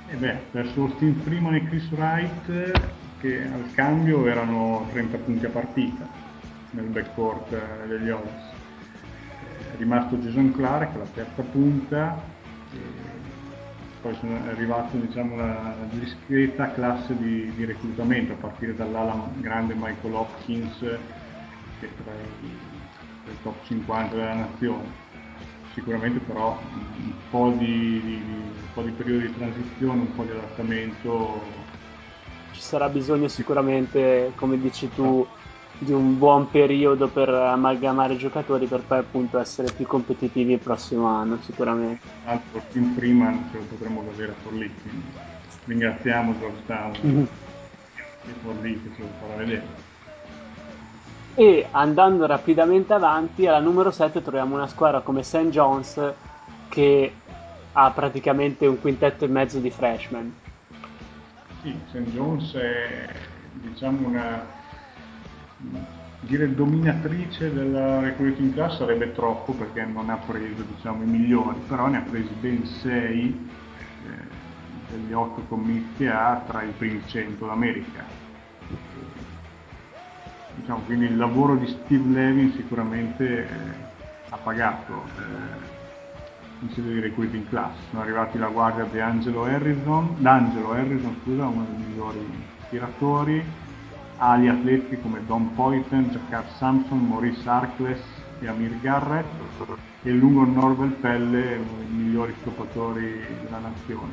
[0.09, 2.80] E beh, verso Steve Freeman e Chris Wright,
[3.18, 6.22] che al cambio erano 30 punti a partita
[6.73, 8.51] nel backcourt eh, degli Oaks.
[9.73, 12.20] È rimasto Jason Clark, la terza punta,
[14.03, 20.14] poi sono arrivato diciamo, una discreta classe di, di, reclutamento a partire dall'ala grande Michael
[20.14, 22.12] Hopkins che è tra
[22.43, 25.11] i, top 50 della nazione
[25.73, 30.31] sicuramente però un po, di, di, un po' di periodo di transizione, un po' di
[30.31, 31.41] adattamento.
[32.53, 35.27] Ci sarà bisogno sicuramente, come dici tu,
[35.85, 40.61] di un buon periodo per amalgamare i giocatori per poi appunto essere più competitivi il
[40.61, 42.07] prossimo anno sicuramente.
[42.25, 44.72] Altro Team Freeman ce lo potremmo vedere a Forlì,
[45.64, 47.22] ringraziamo Georgetown mm-hmm.
[47.22, 49.91] e Forlì che ce lo farà vedere.
[51.34, 55.49] E andando rapidamente avanti, alla numero 7 troviamo una squadra come St.
[55.49, 56.00] John's
[56.68, 57.13] che
[57.72, 60.33] ha praticamente un quintetto e mezzo di freshman.
[61.63, 61.96] Sì, St.
[62.11, 63.09] John's è
[63.54, 64.61] diciamo una
[66.21, 71.89] dire dominatrice della recruiting class sarebbe troppo perché non ha preso diciamo, i migliori, però
[71.89, 73.51] ne ha presi ben 6
[74.07, 78.05] eh, degli 8 commit che ha tra i primi 100 d'America.
[80.55, 83.51] Diciamo, quindi il lavoro di Steve Levin sicuramente eh,
[84.29, 85.80] ha pagato eh,
[86.61, 87.75] in sede di recruiting class.
[87.91, 93.45] Sono arrivati la guardia di Angelo Harrison, D'Angelo Harrison, scusa, uno dei migliori tiratori,
[94.22, 98.00] ali atleti come Don Poyton, Jakar Samson, Maurice Arcles
[98.38, 99.26] e Amir Garrett
[100.04, 104.12] e lungo Norvel Pelle, uno dei migliori stoppatori della nazione.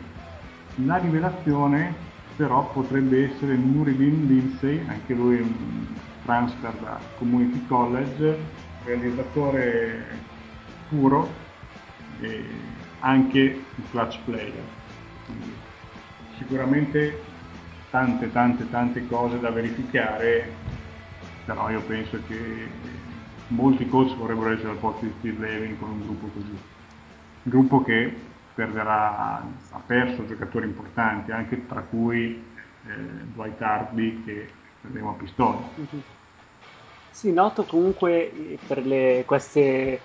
[0.86, 1.94] La rivelazione
[2.36, 5.86] però potrebbe essere Nuridin Lindsay, anche lui un
[6.24, 8.38] transfer da Community College,
[8.86, 10.08] realizzatore
[10.90, 11.30] puro
[12.22, 12.46] e
[13.02, 14.64] anche un clutch player.
[15.26, 15.54] Quindi,
[16.38, 17.29] sicuramente
[17.90, 20.52] tante tante tante cose da verificare,
[21.46, 22.68] però io penso che
[23.48, 26.52] molti coach vorrebbero essere al posto di Steve Levin con un gruppo così.
[26.52, 28.14] Un gruppo che
[28.54, 32.44] perderà, ha perso giocatori importanti, anche tra cui
[32.88, 32.92] eh,
[33.34, 34.50] Dwight Hardy che
[34.82, 35.58] vedremo a pistone.
[37.10, 40.00] Sì, noto comunque eh, per le, queste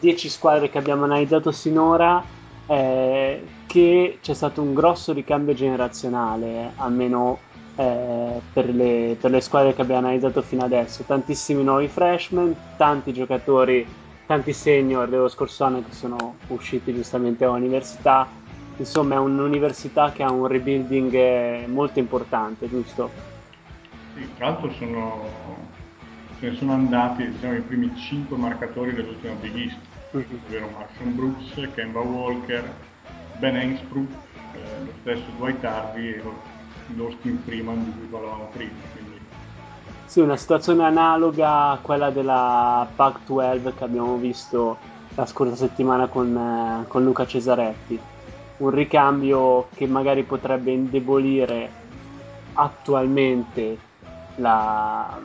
[0.00, 2.22] 10 eh, squadre che abbiamo analizzato sinora
[2.70, 7.40] eh, che c'è stato un grosso ricambio generazionale, almeno
[7.74, 11.02] eh, per, le, per, le, squadre che abbiamo analizzato fino adesso.
[11.02, 13.84] Tantissimi nuovi freshman, tanti giocatori,
[14.24, 18.28] tanti senior dello scorso anno che sono usciti giustamente all'università.
[18.76, 23.10] Insomma, è un'università che ha un rebuilding eh, molto importante, giusto?
[24.14, 25.24] Sì, tra l'altro sono,
[26.38, 31.72] ce ne sono andati diciamo, i primi 5 marcatori dell'ultima Big East ovvero Marshall Brooks,
[31.74, 32.72] Kemba Walker,
[33.38, 34.06] Ben Hensprue,
[34.54, 36.22] eh, lo stesso Dwight Harvey e
[36.96, 38.72] l'Austin Freeman di cui parlavamo prima.
[38.92, 39.18] Quindi...
[40.06, 44.76] Sì, una situazione analoga a quella della Pac-12 che abbiamo visto
[45.14, 47.98] la scorsa settimana con, eh, con Luca Cesaretti.
[48.58, 51.70] Un ricambio che magari potrebbe indebolire
[52.54, 53.78] attualmente
[54.36, 55.18] la,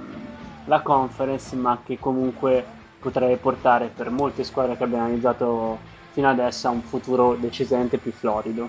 [0.65, 2.74] la conference, ma che comunque
[3.05, 5.77] potrebbe portare per molte squadre che abbiamo analizzato
[6.09, 8.67] fino adesso a un futuro decisamente più florido.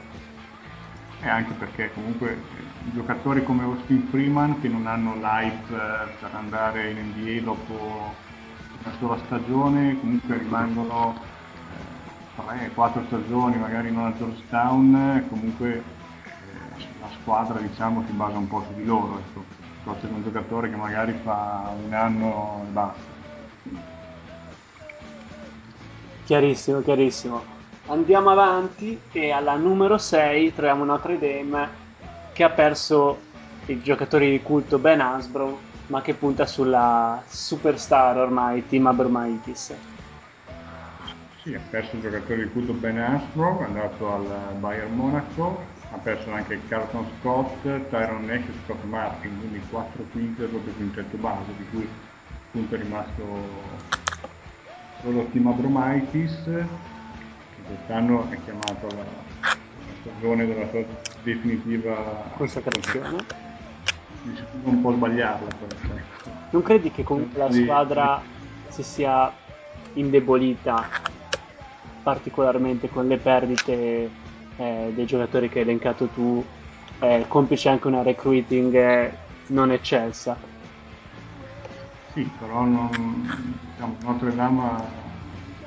[1.22, 6.34] E anche perché comunque eh, giocatori come Austin Freeman che non hanno l'hype eh, per
[6.34, 8.14] andare in NBA dopo
[8.82, 11.14] una sola stagione, comunque rimangono
[12.36, 15.82] eh, 3-4 stagioni magari non a Georgetown, comunque eh,
[17.00, 19.44] la squadra diciamo si basa un po' su di loro, ecco.
[19.98, 23.14] che un giocatore che magari fa un anno e basta.
[26.26, 27.40] Chiarissimo, chiarissimo.
[27.86, 31.68] Andiamo avanti e alla numero 6 troviamo Notre Dame
[32.32, 33.20] che ha perso
[33.66, 39.72] il giocatore di culto Ben Hasbro ma che punta sulla superstar ormai Team Abromaitis.
[41.44, 45.62] Sì, ha perso il giocatore di culto Ben Armstrong, è andato al Bayern Monaco,
[45.92, 51.16] ha perso anche Carlton Scott, Tyron Nash e Scott Martin, quindi 4 quinte proprio quintetto
[51.18, 51.88] base, di cui
[52.48, 53.84] appunto è rimasto
[55.00, 59.04] solo Tim Abromaitis, che quest'anno è chiamato alla
[60.00, 60.84] stagione della sua
[61.22, 63.24] definitiva consacrazione.
[64.62, 65.94] Un po' sbagliarla questa.
[66.50, 68.22] Non credi che comunque la squadra
[68.68, 69.32] si sia
[69.94, 70.88] indebolita
[72.02, 74.10] particolarmente con le perdite
[74.56, 76.44] eh, dei giocatori che hai elencato tu,
[77.00, 79.18] eh, complice anche una recruiting eh,
[79.48, 80.38] non eccelsa.
[82.12, 85.04] Sì, però non, Notre Dame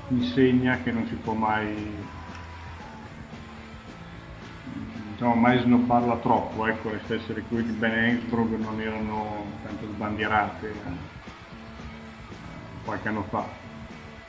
[0.07, 2.07] insegna che non si può mai
[5.11, 10.69] diciamo, mai snobbarla troppo, ecco, le stesse recruit di Ben Hensbrook non erano tanto sbandierate
[10.69, 10.73] eh,
[12.85, 13.45] qualche anno fa.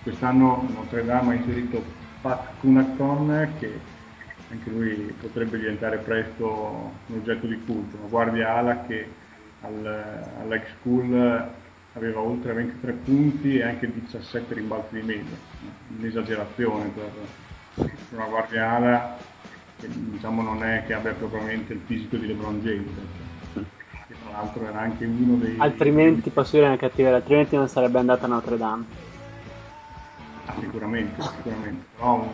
[0.03, 1.83] Quest'anno Notre Dame ha inserito
[2.21, 3.79] Pat Kunakon che
[4.51, 9.09] anche lui potrebbe diventare presto un oggetto di culto, una guardia ala che
[9.61, 11.59] al, all'ex school
[11.95, 15.37] aveva oltre 23 punti e anche 17 rimbalzi di media,
[15.99, 19.19] un'esagerazione per una guardia ala
[19.79, 22.91] che diciamo non è che abbia propriamente il fisico di LeBron James.
[23.53, 25.57] Che tra l'altro era anche uno dei...
[25.59, 28.85] Altrimenti, posso dire una cattiveria, altrimenti non sarebbe andata a Notre Dame.
[30.47, 32.29] Ah, sicuramente, sicuramente, però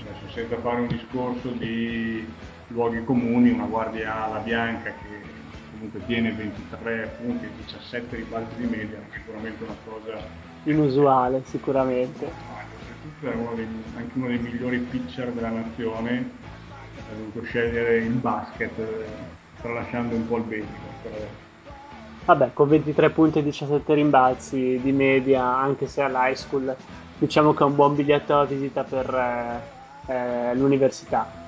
[0.00, 2.26] adesso senza fare un discorso di
[2.68, 5.31] luoghi comuni, una guardia ala bianca che
[5.82, 10.18] comunque tiene 23 punti e 17 ribalti di media, sicuramente una cosa
[10.64, 12.24] inusuale, sicuramente.
[12.24, 16.30] Oltretutto è uno dei, anche uno dei migliori pitcher della nazione,
[16.96, 18.70] ha dovuto scegliere il basket,
[19.60, 21.26] tralasciando un po' il baseball.
[22.26, 26.76] Vabbè, con 23 punti e 17 rimbalzi di media, anche se all'high school
[27.18, 31.40] diciamo che è un buon biglietto da visita per eh, eh, l'università.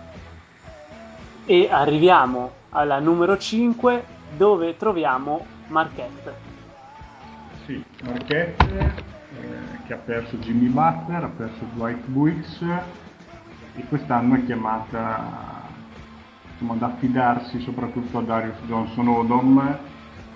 [1.46, 6.34] E arriviamo alla numero 5 dove troviamo Marquette.
[7.64, 8.94] Sì, Marquette
[9.40, 12.62] eh, che ha perso Jimmy Butler, ha perso Dwight Buicks
[13.76, 15.62] e quest'anno è chiamata
[16.52, 19.78] insomma, ad affidarsi soprattutto a Darius Johnson Odom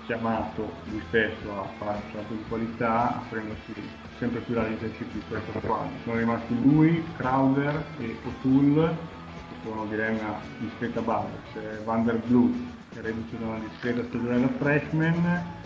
[0.09, 3.75] chiamato lui stesso a fare un salto di qualità, a prendersi
[4.17, 5.87] sempre più la leadership di questa squadra.
[6.03, 11.29] Sono rimasti lui, Crowder e O'Toole, che sono direi una discreta base.
[11.53, 12.51] C'è Van der Blue,
[12.95, 15.57] è una discreta stagione da freshman.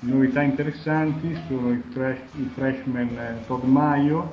[0.00, 4.32] Novità interessanti sono i, fresh, i freshman Todd Maio,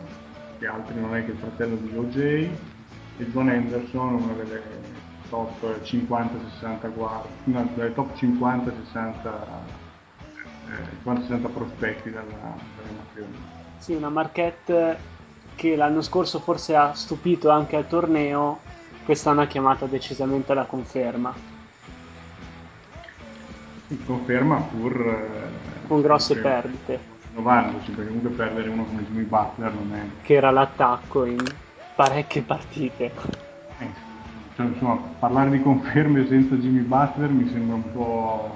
[0.59, 4.61] che altri non è che il fratello di OJ, e John Anderson, una delle
[5.29, 8.69] top 50-60 guard, no, delle top 50-60
[10.69, 13.61] eh, prospetti della, della nazione.
[13.77, 15.11] Sì, una Marquette
[15.55, 18.59] che l'anno scorso forse ha stupito anche al torneo,
[19.05, 21.52] quest'anno ha chiamato decisamente la conferma.
[24.05, 24.95] Conferma pur...
[24.97, 27.11] Eh, con grosse perdite.
[27.31, 30.23] Innovandosi, perché comunque perdere uno come Jimmy Butler non è...
[30.23, 31.43] Che era l'attacco in
[31.95, 33.11] parecchie partite.
[33.79, 33.89] Eh,
[34.55, 38.51] cioè, insomma, parlare di conferme senza Jimmy Butler mi sembra un po',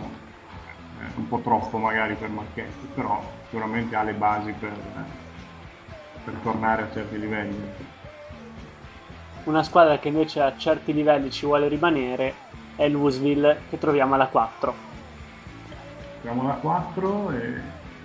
[1.00, 4.74] eh, un po troppo magari per Marchetti, però sicuramente ha le basi per,
[6.24, 7.70] per tornare a certi livelli.
[9.46, 12.34] Una squadra che invece a certi livelli ci vuole rimanere
[12.76, 14.97] è Louisville che troviamo alla 4.
[16.22, 17.54] Troviamo alla 4 e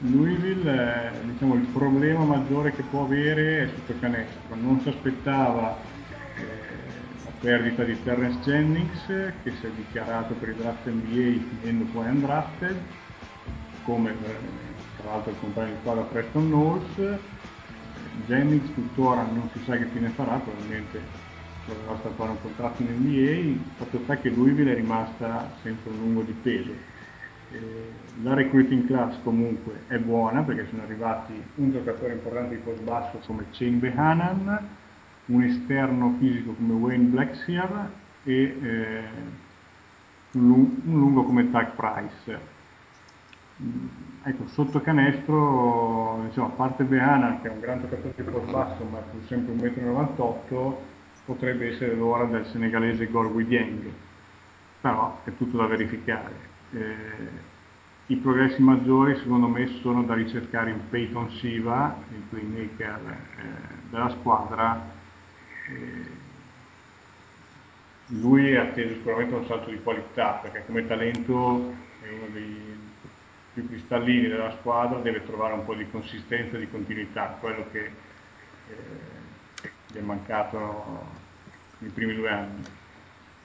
[0.01, 5.76] Louisville diciamo, il problema maggiore che può avere è sotto canestro, non si aspettava
[6.36, 12.09] eh, perdita di Terrence Jennings che si è dichiarato per il draft NBA finendo poi
[12.09, 12.76] undrafted
[13.84, 14.36] come eh,
[15.01, 17.18] tra l'altro il compagno di squadra Preston Knowles.
[18.26, 21.01] Jennings tuttora non si sa che fine farà probabilmente
[21.64, 25.98] proverà a fare un contratto in NBA fatto sta che Louisville è rimasta sempre un
[25.98, 26.72] lungo di peso
[28.22, 33.18] la recruiting class comunque è buona perché sono arrivati un giocatore importante di post basso
[33.26, 34.80] come Chain Behanan
[35.26, 37.90] un esterno fisico come Wayne Blackshear
[38.24, 39.02] e eh,
[40.32, 42.40] un, un, lungo come Tag Price.
[43.62, 43.86] Mm,
[44.24, 48.84] ecco, sotto canestro, diciamo, a parte Beana, che è un gran giocatore di post basso,
[48.84, 50.74] ma più sempre 1,98 m,
[51.24, 53.90] potrebbe essere l'ora del senegalese Gorwi Dieng,
[54.80, 56.51] però è tutto da verificare.
[56.72, 57.51] Eh,
[58.12, 64.10] I progressi maggiori secondo me sono da ricercare in Peyton Siva, il playmaker eh, della
[64.10, 64.86] squadra,
[68.09, 72.78] lui è atteso sicuramente un salto di qualità perché come talento è uno dei
[73.55, 77.84] più cristallini della squadra, deve trovare un po' di consistenza e di continuità, quello che
[78.68, 81.06] eh, gli è mancato
[81.78, 82.62] nei primi due anni.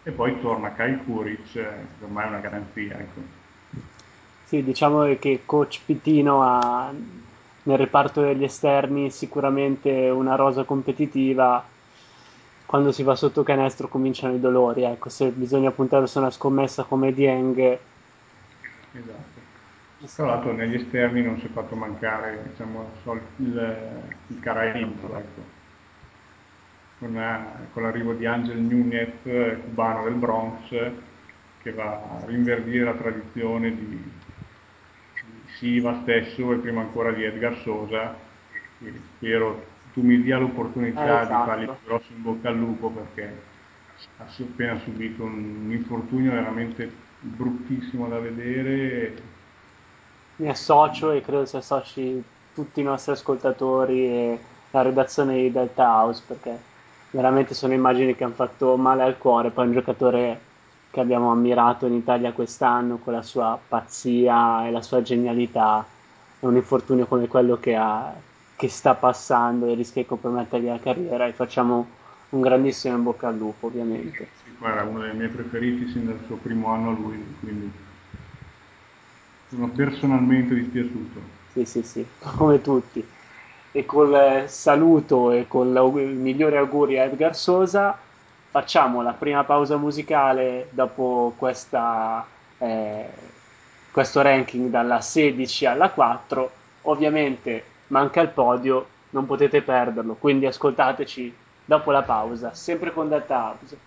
[0.04, 3.00] E poi torna Kyle Kuric, che ormai è una garanzia.
[3.00, 3.47] Ecco.
[4.48, 6.90] Sì, diciamo che coach Pitino ha
[7.64, 11.62] nel reparto degli esterni sicuramente una rosa competitiva.
[12.66, 14.84] Quando si va sotto canestro cominciano i dolori.
[14.84, 17.78] Ecco, se bisogna puntare su una scommessa come Dieng.
[18.94, 19.36] Esatto.
[20.16, 22.90] Tra l'altro negli esterni non si è fatto mancare diciamo,
[23.38, 25.42] il, il Caraibo, ecco.
[27.00, 30.70] con, con, l'arrivo di Angel Nunez, cubano del Bronx,
[31.64, 34.17] che va a rinverdire la tradizione di, di
[35.58, 38.16] Siva stesso e prima ancora di Edgar Sosa.
[38.84, 39.64] E spero
[39.94, 41.28] tu mi dia l'opportunità eh, esatto.
[41.28, 43.42] di fargli più grosso in bocca al lupo perché
[44.18, 49.36] ha appena subito un infortunio veramente bruttissimo da vedere
[50.38, 52.24] mi associo e credo si associ
[52.54, 54.40] tutti i nostri ascoltatori e
[54.70, 56.60] la redazione di Delta House perché
[57.10, 59.50] veramente sono immagini che hanno fatto male al cuore.
[59.50, 60.40] Poi un giocatore
[60.98, 65.86] che abbiamo ammirato in Italia quest'anno con la sua pazzia e la sua genialità.
[66.40, 68.12] È un infortunio come quello che, ha,
[68.56, 71.86] che sta passando e rischia di compromettergli la carriera e facciamo
[72.30, 74.28] un grandissimo in bocca al lupo ovviamente.
[74.44, 77.72] Sì, guarda, uno dei miei preferiti sin dal suo primo anno a lui, quindi
[79.50, 81.22] sono personalmente dispiaciuto.
[81.54, 82.06] Sì, sì, sì,
[82.38, 83.06] come tutti.
[83.72, 88.07] E col saluto e con i migliori auguri a Edgar Sosa
[88.50, 92.26] facciamo la prima pausa musicale dopo questa,
[92.58, 93.10] eh,
[93.92, 96.52] questo ranking dalla 16 alla 4.
[96.84, 103.36] Ovviamente manca il podio, non potete perderlo, quindi ascoltateci dopo la pausa, sempre con Delta
[103.36, 103.78] House.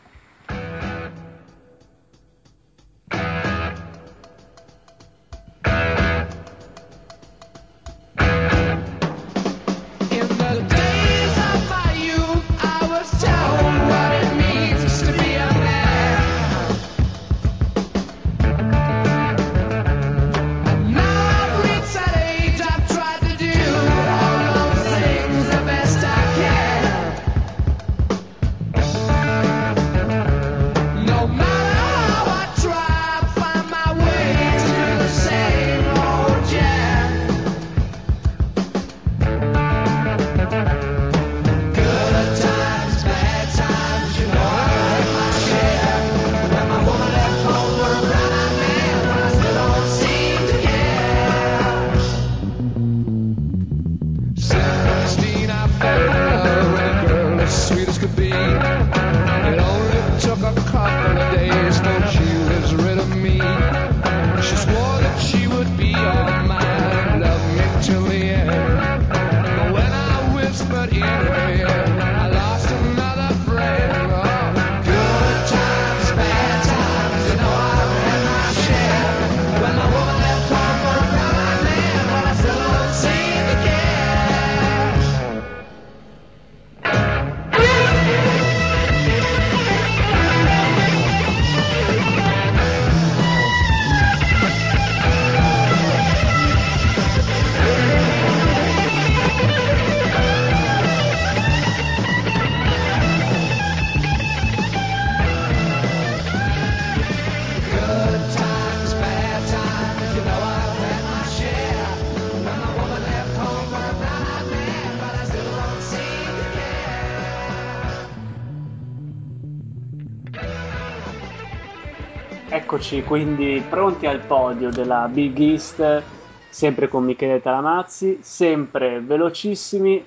[122.92, 126.02] Eccoci quindi pronti al podio della Big East,
[126.48, 130.04] sempre con Michele Talamazzi, sempre velocissimi.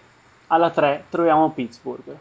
[0.48, 2.18] Alla 3 troviamo Pittsburgh.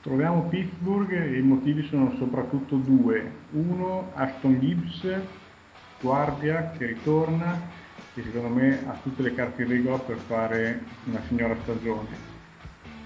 [0.00, 3.30] Troviamo Pittsburgh e i motivi sono soprattutto due.
[3.50, 5.20] Uno, Ashton Gibbs,
[6.00, 7.60] guardia che ritorna
[8.14, 12.08] e secondo me ha tutte le carte in regola per fare una signora stagione.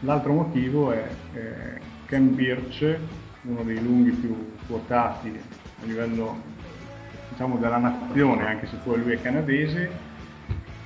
[0.02, 2.98] L'altro motivo è eh, Ken Birch,
[3.42, 6.40] uno dei lunghi più quotati a livello
[7.30, 9.90] diciamo, della nazione, anche se poi lui è canadese,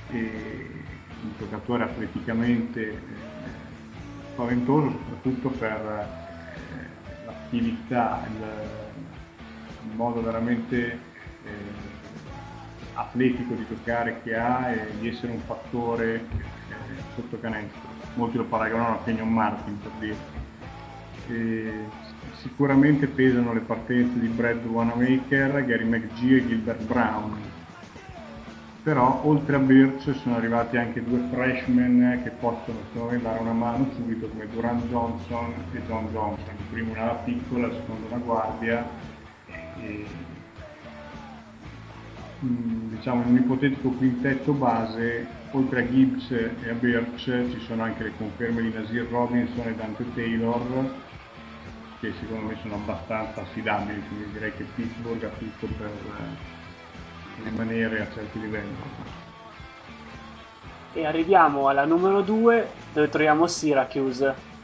[0.09, 0.67] e
[1.21, 2.97] un giocatore atleticamente eh,
[4.31, 10.99] spaventoso, soprattutto per eh, l'attività, il, il, modo veramente
[11.43, 11.49] eh,
[12.93, 16.23] atletico di giocare che ha e di essere un fattore eh,
[17.15, 17.95] sotto canestro.
[18.15, 20.35] Molti lo paragonano a Kenyon Martin per dire.
[21.27, 21.85] E
[22.41, 27.55] sicuramente pesano le partenze di Brad Wanamaker, Gary McGee e Gilbert Brown.
[28.87, 33.89] però oltre a Birch sono arrivati anche due freshman che possono me dare una mano
[33.95, 38.87] subito come Duran Johnson e John Johnson, il primo una piccola, il secondo una guardia
[39.81, 40.05] e,
[42.45, 47.83] mm, diciamo in un ipotetico quintetto base oltre a Gibbs e a Birch ci sono
[47.83, 50.89] anche le conferme di Nasir Robinson e Dante Taylor
[52.07, 58.01] che secondo me sono abbastanza affidabili quindi direi che Pittsburgh ha tutto per eh, rimanere
[58.01, 58.75] a certi livelli.
[60.93, 64.55] E arriviamo alla numero 2 dove troviamo Syracuse.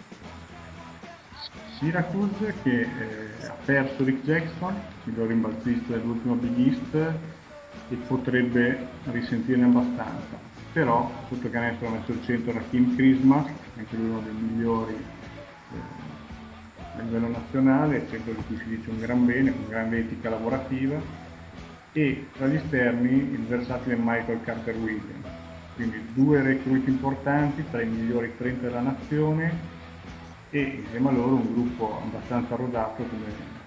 [1.78, 6.96] Syracuse che eh, ha perso Rick Jackson, il loro rimbalzista dell'ultimo Big East,
[7.90, 10.52] e potrebbe risentirne abbastanza.
[10.72, 13.46] Però sotto canestro ha messo il centro Kim Christmas,
[13.78, 15.13] anche lui uno dei migliori
[16.96, 21.00] a livello nazionale, centro di cui si dice un gran bene, con grande etica lavorativa
[21.92, 25.28] e tra gli esterni il versatile Michael Carter Williams.
[25.76, 29.52] Quindi due recruit importanti tra i migliori 30 della nazione
[30.52, 33.62] e insieme a loro un gruppo abbastanza rodato come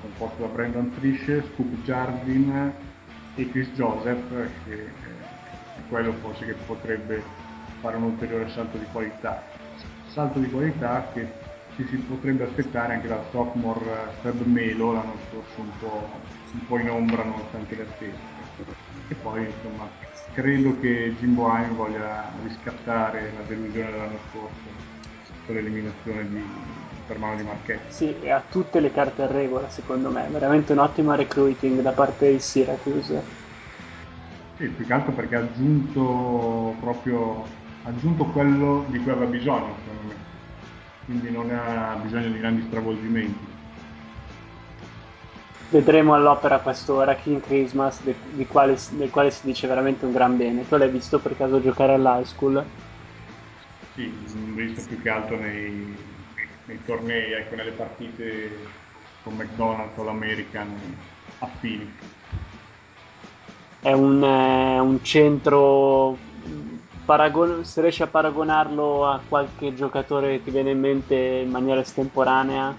[0.00, 2.72] composto da Brandon Trish, Scoop Jardin
[3.34, 4.30] e Chris Joseph
[4.64, 7.22] che è quello forse che potrebbe
[7.80, 9.42] fare un ulteriore salto di qualità.
[10.06, 11.39] Salto di qualità che
[11.80, 16.08] ci si potrebbe aspettare anche dal sophomore Feb Melo l'anno scorso un po',
[16.52, 18.38] un po in ombra nonostante le attese.
[19.08, 19.88] E poi insomma
[20.32, 24.88] credo che Jimbo Hain voglia riscattare la delusione dell'anno scorso
[25.46, 26.42] con l'eliminazione di,
[27.06, 27.92] per mano di Marchetti.
[27.92, 32.30] Sì, e ha tutte le carte a regola secondo me, veramente un'ottima recruiting da parte
[32.30, 33.22] di Syracuse.
[34.58, 39.74] Sì, più che altro perché ha aggiunto proprio ha aggiunto quello di cui aveva bisogno
[39.78, 40.29] secondo me
[41.10, 43.48] quindi non ha bisogno di grandi stravolgimenti.
[45.70, 50.36] Vedremo all'opera questo Rakin Christmas de, di quale, del quale si dice veramente un gran
[50.36, 50.68] bene.
[50.68, 52.64] Tu l'hai visto per caso giocare all'high school?
[53.94, 55.96] Sì, l'ho visto più che altro nei,
[56.66, 58.58] nei tornei, ecco, nelle partite
[59.24, 60.68] con McDonald's o l'American
[61.40, 61.88] a Phoenix.
[63.80, 66.18] È un, eh, un centro
[67.10, 71.80] paragon- se riesci a paragonarlo a qualche giocatore che ti viene in mente in maniera
[71.80, 72.72] estemporanea?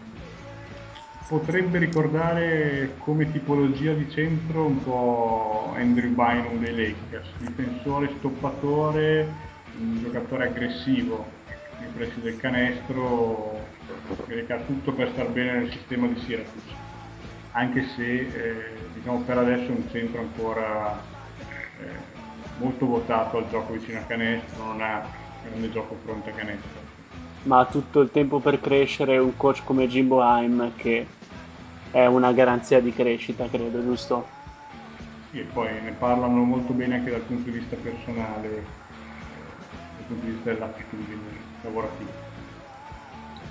[1.27, 9.27] Potrebbe ricordare come tipologia di centro un po' Andrew Bynum dei Lakers, difensore, stoppatore,
[9.77, 11.25] un giocatore aggressivo
[11.79, 13.59] nei pressi del canestro,
[14.27, 16.75] che ha tutto per star bene nel sistema di Syracuse,
[17.51, 21.01] anche se eh, diciamo per adesso è un centro ancora
[21.81, 22.10] eh,
[22.61, 25.03] molto votato al gioco vicino a canestro, non ha
[25.43, 26.79] grande gioco fronte a canestro.
[27.43, 31.07] Ma ha tutto il tempo per crescere un coach come Jimbo Haim che
[31.91, 34.27] è una garanzia di crescita, credo, giusto?
[35.31, 40.25] Sì, e poi ne parlano molto bene anche dal punto di vista personale, dal punto
[40.25, 41.19] di vista dell'attitudine
[41.63, 42.11] lavorativa.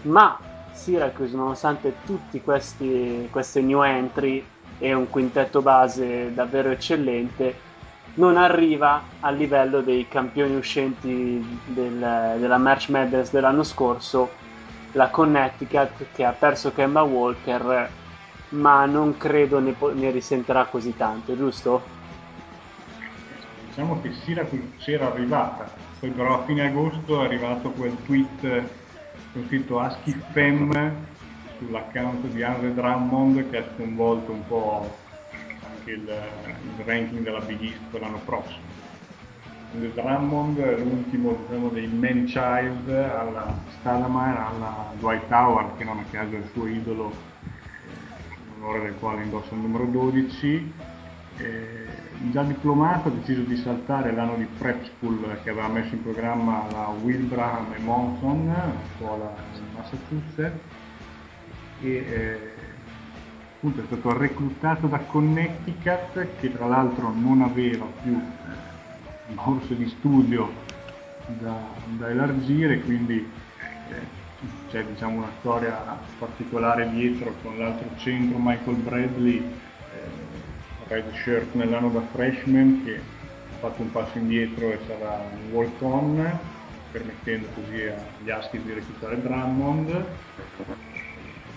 [0.03, 0.39] Ma
[0.73, 4.45] Syracuse, nonostante tutti questi, queste new entry
[4.79, 7.55] e un quintetto base davvero eccellente,
[8.15, 14.31] non arriva al livello dei campioni uscenti del, della March Madness dell'anno scorso,
[14.93, 17.91] la Connecticut che ha perso Kemba Walker,
[18.51, 21.83] ma non credo ne, ne risentirà così tanto, giusto?
[23.69, 25.71] Diciamo che Syracuse c'era arrivata,
[26.01, 28.63] poi però a fine agosto è arrivato quel tweet
[29.33, 31.07] con scritto Ask Fem
[31.59, 34.91] sull'account di Andre Drummond che ha sconvolto un po'
[35.91, 38.79] anche il, il ranking della Big East per l'anno prossimo.
[39.71, 45.99] Quindi Drummond è l'ultimo diciamo, dei man child alla Stadamer, alla Dwight Howard, che non
[45.99, 47.13] a caso è il suo idolo,
[48.29, 50.73] in onore del quale indossa il numero 12.
[51.37, 51.87] Eh,
[52.33, 56.67] già diplomato ha deciso di saltare l'anno di prep school che aveva messo in programma
[56.71, 58.53] la Wilbraham e Monson,
[58.97, 60.53] scuola in Massachusetts,
[61.81, 62.50] e eh,
[63.61, 69.87] appunto è stato reclutato da Connecticut che tra l'altro non aveva più eh, borse di
[69.87, 70.51] studio
[71.27, 71.61] da,
[71.99, 74.19] da elargire, quindi eh,
[74.71, 75.77] c'è diciamo, una storia
[76.19, 83.59] particolare dietro con l'altro centro Michael Bradley, eh, red shirt nell'anno da freshman che ha
[83.59, 86.39] fatto un passo indietro e sarà un walk-on
[86.93, 90.05] permettendo così agli Huskies di reclutare Drummond.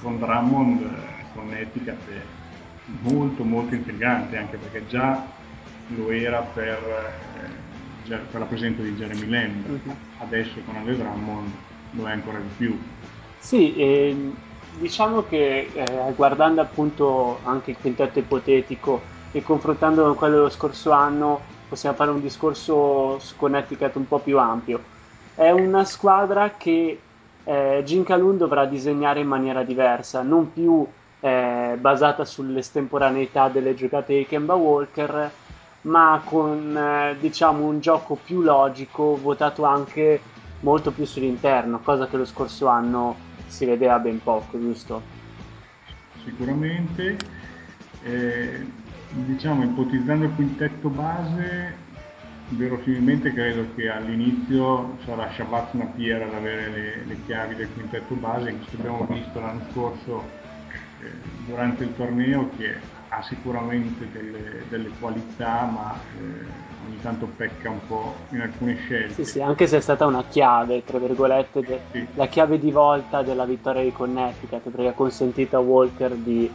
[0.01, 2.21] Con Drummond Connecticut è
[3.01, 5.25] molto molto intrigante anche perché già
[5.87, 6.79] lo era per,
[8.07, 9.95] eh, per la presenza di Jeremy Lamb, uh-huh.
[10.19, 11.51] adesso con Ale Drummond
[11.91, 12.79] lo è ancora di più.
[13.39, 14.31] Sì, eh,
[14.77, 19.01] diciamo che eh, guardando appunto anche il quintetto ipotetico
[19.31, 24.19] e confrontando con quello dello scorso anno, possiamo fare un discorso su Connecticut un po'
[24.19, 24.91] più ampio.
[25.35, 26.99] È una squadra che
[27.43, 30.85] eh, Jim Calhoun dovrà disegnare in maniera diversa, non più
[31.77, 35.31] basata sull'estemporaneità delle giocate di Kemba Walker,
[35.81, 40.21] ma con eh, diciamo un gioco più logico, votato anche
[40.61, 43.15] molto più sull'interno, cosa che lo scorso anno
[43.47, 45.01] si vedeva ben poco, giusto?
[46.23, 47.17] Sicuramente,
[48.03, 48.65] eh,
[49.09, 51.75] diciamo ipotizzando il quintetto base,
[52.49, 58.55] verosimilmente credo che all'inizio sarà Shabbat Napier ad avere le, le chiavi del quintetto base,
[58.55, 60.41] questo abbiamo visto l'anno scorso
[61.45, 62.75] durante il torneo che
[63.09, 69.13] ha sicuramente delle, delle qualità, ma eh, ogni tanto pecca un po' in alcune scelte.
[69.13, 72.07] Sì, sì, anche se è stata una chiave, tra virgolette, de- sì.
[72.15, 76.51] la chiave di volta della vittoria di Connecticut, perché ha consentito a Walker di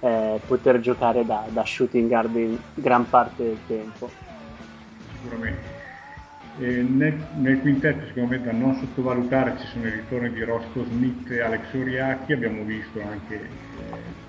[0.00, 4.10] eh, poter giocare da, da shooting guard in gran parte del tempo.
[5.14, 5.71] Sicuramente.
[6.54, 11.30] Nel, nel, quintetto secondo me da non sottovalutare ci sono i ritorni di Roscoe Smith
[11.30, 13.48] e Alex Oriacchi, abbiamo visto anche eh,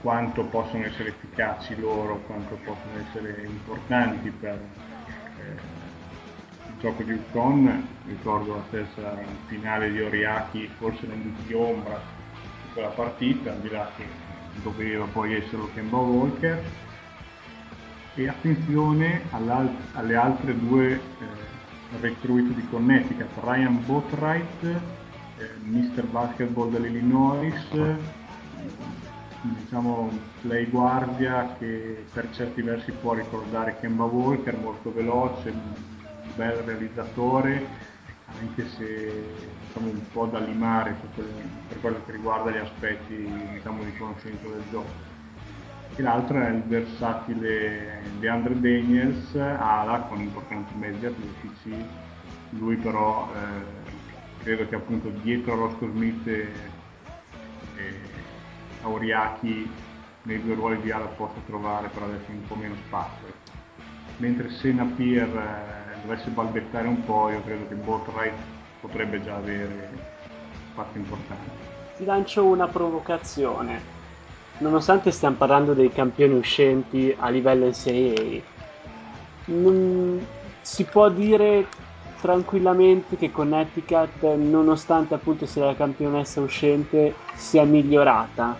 [0.02, 5.52] quanto possono essere efficaci loro, quanto possono essere importanti per eh,
[6.70, 9.18] il gioco di Ucon, ricordo la stessa
[9.48, 12.00] finale di Oriacchi, forse non di ombra
[12.62, 14.06] di quella partita, al di là che
[14.62, 16.64] doveva poi essere Kemba Walker,
[18.16, 21.43] e attenzione alle altre due eh,
[21.99, 26.06] recruit di Connecticut, Ryan Boatwright, eh, Mr.
[26.06, 27.53] Basketball dell'Illinois,
[29.41, 30.10] diciamo
[30.41, 35.74] play guardia che per certi versi può ricordare Kemba Walker, molto veloce, un
[36.36, 37.65] bel realizzatore,
[38.40, 39.24] anche se
[39.68, 41.32] diciamo, un po' da limare per quello,
[41.68, 45.12] per quello che riguarda gli aspetti diciamo, di conoscenza del gioco
[45.95, 51.86] e l'altro è il versatile DeAndre Daniels, ala con importanti mezzi atletici,
[52.49, 56.48] lui però eh, credo che appunto dietro a Roscoe Smith e,
[58.82, 59.70] Auriachi
[60.24, 63.28] nei due ruoli di ala possa trovare per adesso un po' meno spazio.
[64.18, 68.34] Mentre se Napier eh, dovesse balbettare un po', io credo che Boatwright
[68.82, 69.90] potrebbe già avere
[70.72, 71.52] spazio importante.
[71.98, 73.93] Ti lancio una provocazione
[74.64, 78.41] nonostante stiamo parlando dei campioni uscenti a livello NCAA,
[79.45, 80.26] non
[80.61, 81.68] si può dire
[82.22, 88.57] tranquillamente che Connecticut, nonostante appunto sia la campionessa uscente, sia migliorata.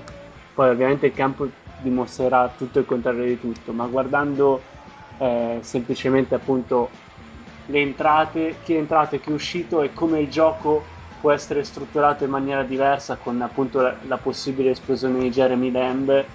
[0.54, 1.48] Poi ovviamente il campo
[1.82, 4.62] dimostrerà tutto il contrario di tutto, ma guardando
[5.18, 6.90] eh, semplicemente appunto
[7.68, 10.84] le entrate, chi è entrato e chi è uscito e come il gioco
[11.24, 16.26] può essere strutturato in maniera diversa con appunto la, la possibile esplosione di Jeremy Lamb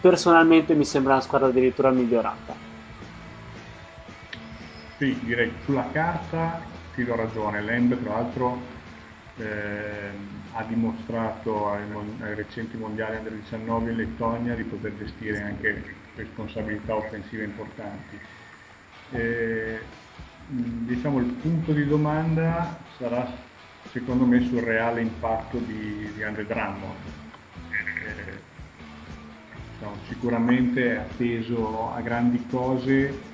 [0.00, 2.56] personalmente mi sembra una squadra addirittura migliorata.
[4.96, 6.60] Sì direi sulla carta
[6.92, 7.62] ti do ragione.
[7.62, 8.60] Lamb tra l'altro
[9.36, 10.10] eh,
[10.54, 11.84] ha dimostrato ai,
[12.18, 15.84] ai, recenti mondiali under 19 in Lettonia di poter gestire anche
[16.16, 18.18] responsabilità offensive importanti.
[19.12, 19.80] Eh,
[20.46, 23.50] diciamo il punto di domanda sarà
[23.92, 26.96] secondo me sul reale impatto di, di Andre Drummond.
[27.70, 28.40] Eh,
[29.72, 33.30] diciamo, sicuramente è atteso a grandi cose,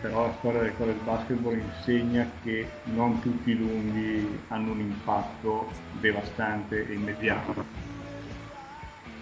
[0.00, 5.70] però la storia del college basketball insegna che non tutti i lunghi hanno un impatto
[6.00, 7.88] devastante e immediato.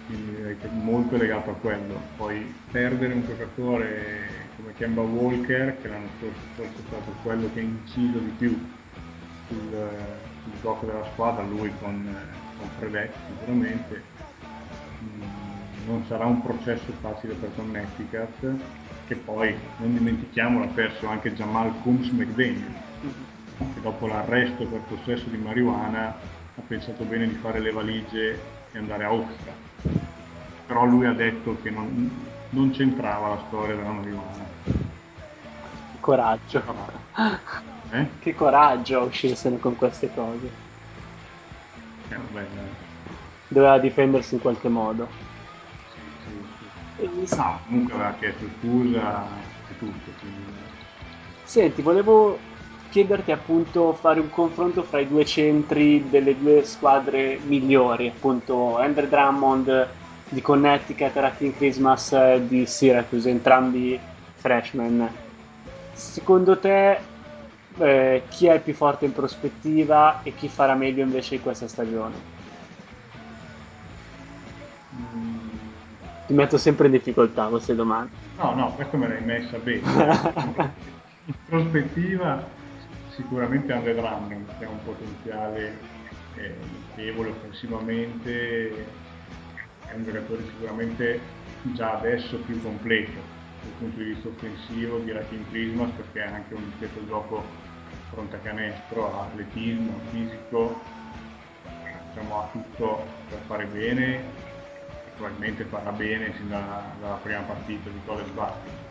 [0.05, 1.99] Quindi è molto legato a quello.
[2.15, 7.63] Poi perdere un giocatore come Kemba Walker, che l'anno scorso è stato quello che ha
[7.63, 8.59] inciso di più
[9.47, 12.15] sul, sul gioco della squadra, lui con,
[12.57, 14.03] con Fredet sicuramente.
[15.03, 15.21] Mm,
[15.87, 18.55] non sarà un processo facile per Connecticut,
[19.07, 22.73] che poi, non dimentichiamolo, ha perso anche Jamal Coombs McDaniel,
[23.57, 28.39] che dopo l'arresto per possesso di marijuana ha pensato bene di fare le valigie
[28.71, 29.51] e andare a Ostra.
[30.67, 34.45] Però lui ha detto che non, non c'entrava la storia della marijuana.
[35.99, 36.63] Coraggio.
[37.91, 38.07] Eh?
[38.19, 40.49] Che coraggio uscirsene con queste cose.
[42.09, 42.45] Eh, vabbè,
[43.47, 45.07] Doveva difendersi in qualche modo.
[46.25, 47.35] Sì, sì, sì.
[47.35, 49.25] No, comunque aveva chiesto scusa
[49.69, 50.11] e tutto.
[50.19, 50.43] Quindi...
[51.43, 52.37] Senti, volevo
[52.89, 59.07] chiederti appunto fare un confronto fra i due centri delle due squadre migliori, appunto Andrew
[59.07, 59.87] Drummond
[60.29, 63.99] di Connecticut e King Christmas di Syracuse, entrambi
[64.35, 65.09] freshman.
[65.93, 66.99] Secondo te
[67.77, 71.67] eh, chi è il più forte in prospettiva e chi farà meglio invece in questa
[71.67, 72.15] stagione?
[74.95, 75.49] Mm,
[76.25, 78.11] Ti metto sempre in difficoltà queste domande.
[78.37, 79.81] No, no, questo me l'hai messa bene.
[81.25, 82.43] in prospettiva
[83.09, 85.77] sicuramente Andre Drummond che ha un potenziale
[86.35, 86.55] eh,
[86.87, 88.85] notevole offensivamente,
[89.85, 91.19] è un giocatore sicuramente
[91.73, 96.53] già adesso più completo dal punto di vista offensivo di Rakim Prismas perché ha anche
[96.53, 97.43] un discreto gioco
[98.11, 100.81] fronte a canestro, ha atletismo, fisico,
[102.07, 104.47] diciamo, ha tutto per fare bene
[105.19, 108.87] probabilmente farà bene sin dalla, dalla prima partita di college basket.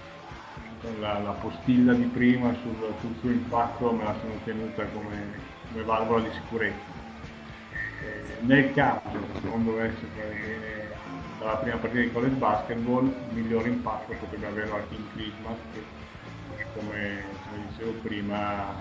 [1.00, 5.32] La, la, postilla di prima sul, sul, suo impatto me la sono tenuta come,
[5.72, 7.06] come valvola di sicurezza.
[8.00, 10.87] Eh, nel caso non dovesse fare bene
[11.38, 15.82] dalla prima partita di college basketball, il miglior impatto potrebbe averlo al Team Christmas che
[16.74, 18.74] come, come dicevo prima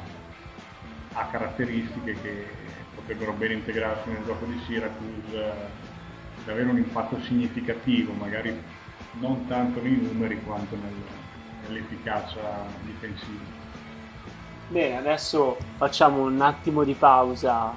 [1.13, 2.45] ha caratteristiche che
[2.93, 5.53] potrebbero ben integrarsi nel gioco di Syracuse
[6.43, 8.55] ed avere un impatto significativo, magari
[9.19, 10.93] non tanto nei numeri quanto nel,
[11.67, 13.55] nell'efficacia difensiva.
[14.69, 17.73] Bene, adesso facciamo un attimo di pausa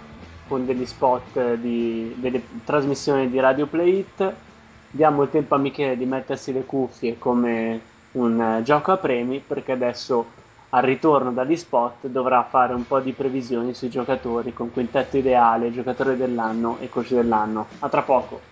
[0.48, 4.35] con degli spot di, delle trasmissioni di Radio Play It.
[4.92, 7.80] Diamo il tempo a Michele di mettersi le cuffie come
[8.12, 10.26] un uh, gioco a premi perché adesso
[10.70, 15.72] al ritorno dagli spot dovrà fare un po' di previsioni sui giocatori con quintetto ideale,
[15.72, 17.68] giocatore dell'anno e coach dell'anno.
[17.78, 18.49] A tra poco.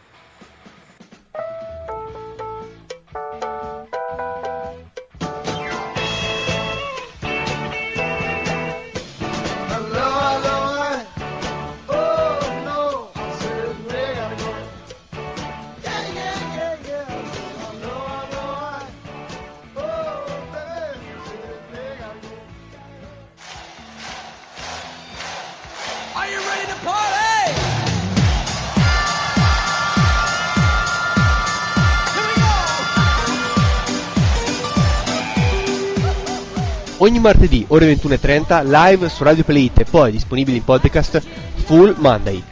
[37.19, 41.21] Ogni martedì ore 21.30 live su Radio Play It e poi disponibili in podcast
[41.65, 42.43] Full Monday.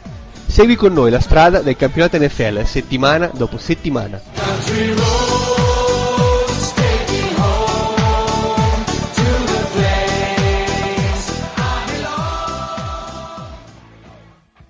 [0.45, 4.21] Segui con noi la strada del campionato NFL settimana dopo settimana.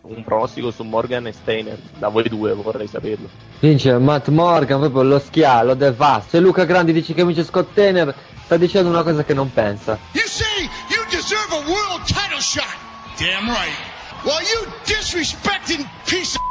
[0.01, 3.29] Un pronostico su Morgan e Steiner, da voi due vorrei saperlo.
[3.59, 6.37] Vince Matt Morgan, proprio lo schialo, devasto.
[6.37, 8.13] E Luca Grandi dice che vince Scott Steiner
[8.47, 9.99] sta dicendo una cosa che non pensa.
[10.13, 12.77] You say you deserve a world title shot.
[13.17, 13.75] Damn right.
[14.23, 16.43] Well, you disrespecting piece of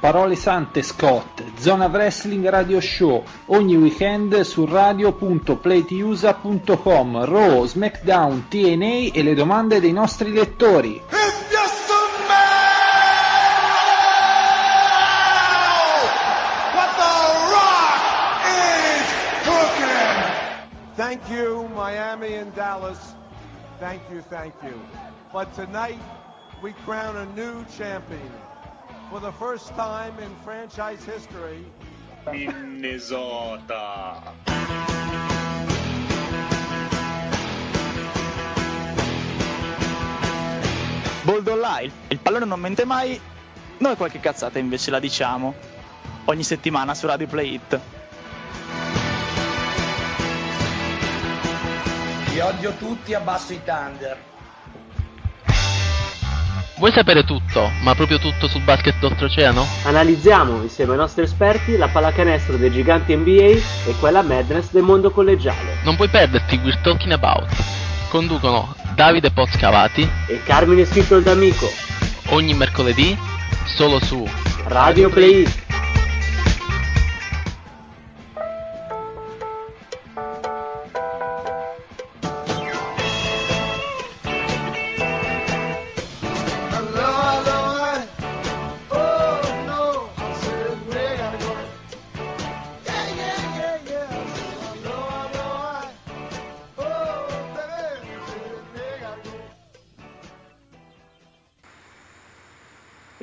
[0.00, 9.22] Parole sante Scott, Zona Wrestling Radio Show, ogni weekend su radio.playtiusa.com, Raw, SmackDown, TNA e
[9.22, 11.00] le domande dei nostri lettori.
[21.08, 22.98] Thank you, Miami and Dallas.
[23.80, 24.78] Thank you, thank you.
[25.32, 25.96] But tonight,
[26.60, 28.30] we crown a new champion.
[29.08, 31.64] For the first time in franchise history,
[32.30, 34.20] Minnesota.
[41.24, 43.18] Bold online, il pallone non mente mai,
[43.78, 45.54] noi qualche cazzata invece la diciamo.
[46.26, 47.80] Ogni settimana su Radio Play It.
[52.38, 54.16] Vi odio tutti, abbasso i Thunder.
[56.76, 59.66] Vuoi sapere tutto, ma proprio tutto sul basket d'oltreoceano?
[59.82, 63.42] Analizziamo insieme ai nostri esperti la pallacanestro dei giganti NBA
[63.86, 65.78] e quella madness del mondo collegiale.
[65.82, 67.48] Non puoi perderti We're Talking About.
[68.08, 71.66] Conducono Davide Pozcavati e Carmine Scritto d'Amico.
[72.28, 73.18] Ogni mercoledì
[73.64, 74.24] solo su
[74.66, 75.67] Radio Play.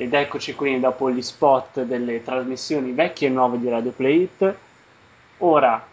[0.06, 4.54] Ed eccoci qui dopo gli spot delle trasmissioni vecchie e nuove di Radio Play It.
[5.38, 5.84] Ora,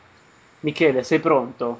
[0.59, 1.79] Michele, sei pronto?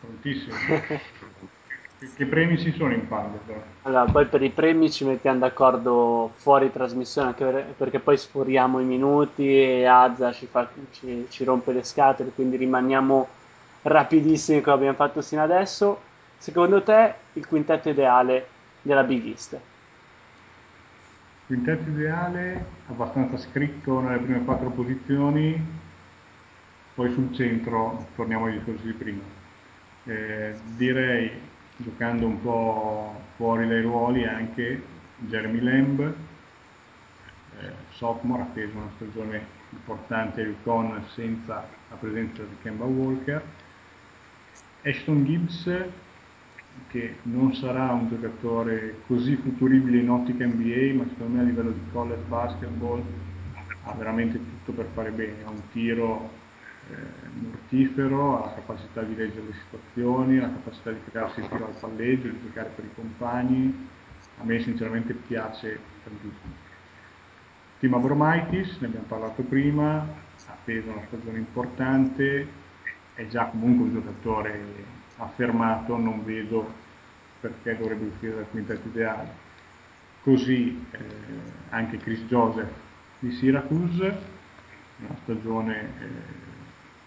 [0.00, 0.56] Prontissimo.
[2.16, 3.38] che premi ci sono in palio?
[3.82, 7.44] Allora, poi per i premi ci mettiamo d'accordo fuori trasmissione, anche
[7.76, 12.56] perché poi sforiamo i minuti e Azza ci, fa, ci, ci rompe le scatole, quindi
[12.56, 13.28] rimaniamo
[13.82, 16.00] rapidissimi come abbiamo fatto sino adesso.
[16.38, 18.48] Secondo te il quintetto ideale
[18.82, 19.60] della Big East?
[21.48, 25.58] Quintetto ideale, abbastanza scritto nelle prime quattro posizioni,
[26.94, 29.22] poi sul centro torniamo ai discorsi di prima.
[30.04, 31.30] Eh, direi,
[31.78, 34.82] giocando un po' fuori dai ruoli, anche
[35.20, 36.00] Jeremy Lamb,
[37.60, 43.42] eh, sophomore, ha preso una stagione importante a Yukon senza la presenza di Kemba Walker.
[44.82, 45.66] Ashton Gibbs,
[46.88, 51.70] che non sarà un giocatore così futuribile in ottica NBA, ma secondo me a livello
[51.70, 53.02] di college basketball
[53.84, 56.30] ha veramente tutto per fare bene, ha un tiro
[56.90, 61.48] eh, mortifero, ha la capacità di leggere le situazioni, ha la capacità di crearsi il
[61.48, 63.88] tiro al palleggio, di giocare per i compagni,
[64.38, 66.66] a me sinceramente piace tantissimo.
[67.78, 72.46] Tim Abromaitis, ne abbiamo parlato prima, ha preso una stagione importante,
[73.14, 76.86] è già comunque un giocatore affermato, non vedo
[77.40, 79.46] perché dovrebbe uscire dal quintetto ideale.
[80.22, 80.98] Così eh,
[81.70, 82.72] anche Chris Joseph
[83.20, 84.36] di Syracuse,
[84.98, 86.06] una stagione eh,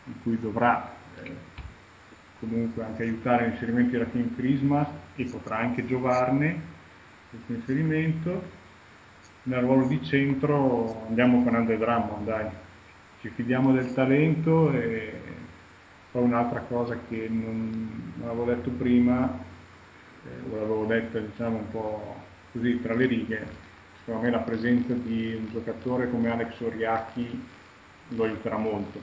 [0.06, 1.36] in cui dovrà eh,
[2.40, 6.62] comunque anche aiutare l'inserimento di Rakim Christmas e potrà anche giovarne
[7.30, 8.60] questo inserimento.
[9.44, 12.48] Nel ruolo di centro andiamo con Andre Drummond, dai,
[13.22, 15.21] ci fidiamo del talento e
[16.12, 19.40] poi un'altra cosa che non, non avevo detto prima,
[20.26, 22.16] eh, o l'avevo detta diciamo un po'
[22.52, 23.48] così tra le righe,
[24.00, 27.44] secondo me la presenza di un giocatore come Alex Oriacchi
[28.10, 29.00] lo aiuterà molto.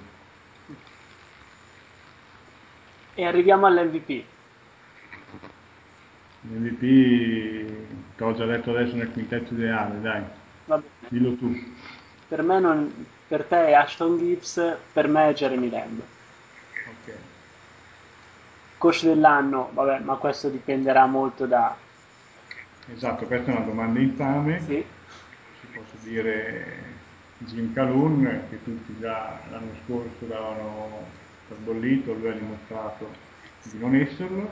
[3.14, 4.24] E arriviamo all'MVP.
[6.42, 6.80] L'MVP
[8.16, 10.22] te l'ho già detto adesso nel quintetto ideale, dai.
[11.08, 11.56] Dillo tu.
[12.28, 16.02] Per me non, per te è Ashton Gibbs, per me è Jeremy Lamb.
[18.78, 21.76] Coach dell'anno, vabbè, ma questo dipenderà molto da...
[22.92, 24.60] Esatto, questa è una domanda infame.
[24.60, 24.84] Sì.
[25.60, 26.96] Si posso dire
[27.38, 31.06] Jim Calhoun, che tutti già l'anno scorso l'avevano
[31.58, 33.10] bollito, lui ha dimostrato
[33.64, 34.48] di non esserlo.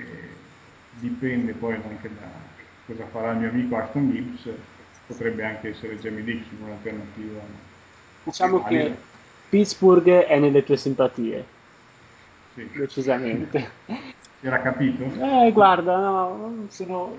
[0.00, 0.28] E
[0.98, 2.28] dipende poi anche da
[2.86, 4.50] cosa farà il mio amico Aston Gibbs,
[5.06, 7.40] potrebbe anche essere Jamie Dixon un'alternativa.
[8.24, 8.96] Diciamo che
[9.48, 11.56] Pittsburgh è nelle tue simpatie.
[12.58, 12.68] Sì.
[12.76, 13.70] Decisamente.
[14.40, 15.04] Era capito?
[15.04, 17.14] Eh, guarda, no, sono,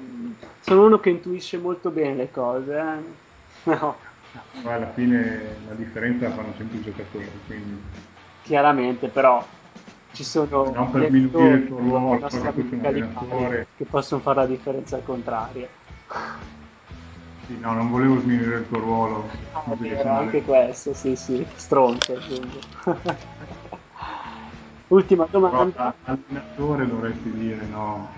[0.59, 2.77] sono uno che intuisce molto bene le cose.
[2.77, 3.71] Eh.
[3.71, 3.95] No.
[4.61, 7.81] Poi alla fine la differenza la fanno sempre i giocatori, quindi...
[8.43, 9.45] Chiaramente, però
[10.11, 15.03] ci sono non per sminuire il tuo ruolo, che, che possono fare la differenza al
[15.03, 15.67] contrario.
[17.47, 19.29] Sì, no, non volevo sminuire il tuo ruolo.
[19.53, 22.17] Ah, vero, anche questo, sì, sì, stronzo.
[24.89, 25.93] Ultima domanda.
[26.03, 28.09] Allenatore dovresti dire no.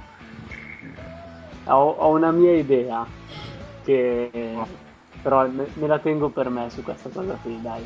[1.66, 3.06] Ho, ho una mia idea
[3.84, 4.68] che oh.
[5.22, 7.86] però me, me la tengo per me su questa cosa qui, dai.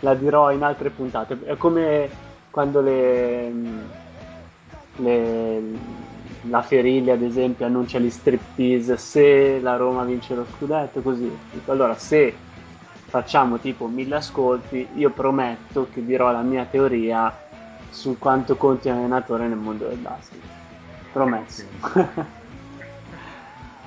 [0.00, 1.38] la dirò in altre puntate.
[1.44, 2.08] È come
[2.50, 3.52] quando le,
[4.96, 5.62] le,
[6.42, 11.30] la Ferilli, ad esempio, annuncia gli striptease se la Roma vince lo scudetto, così.
[11.66, 12.34] Allora, se
[13.08, 17.34] facciamo tipo mille ascolti, io prometto che dirò la mia teoria
[17.90, 20.40] su quanto conti un allenatore nel mondo del basket.
[21.10, 21.64] Promesso.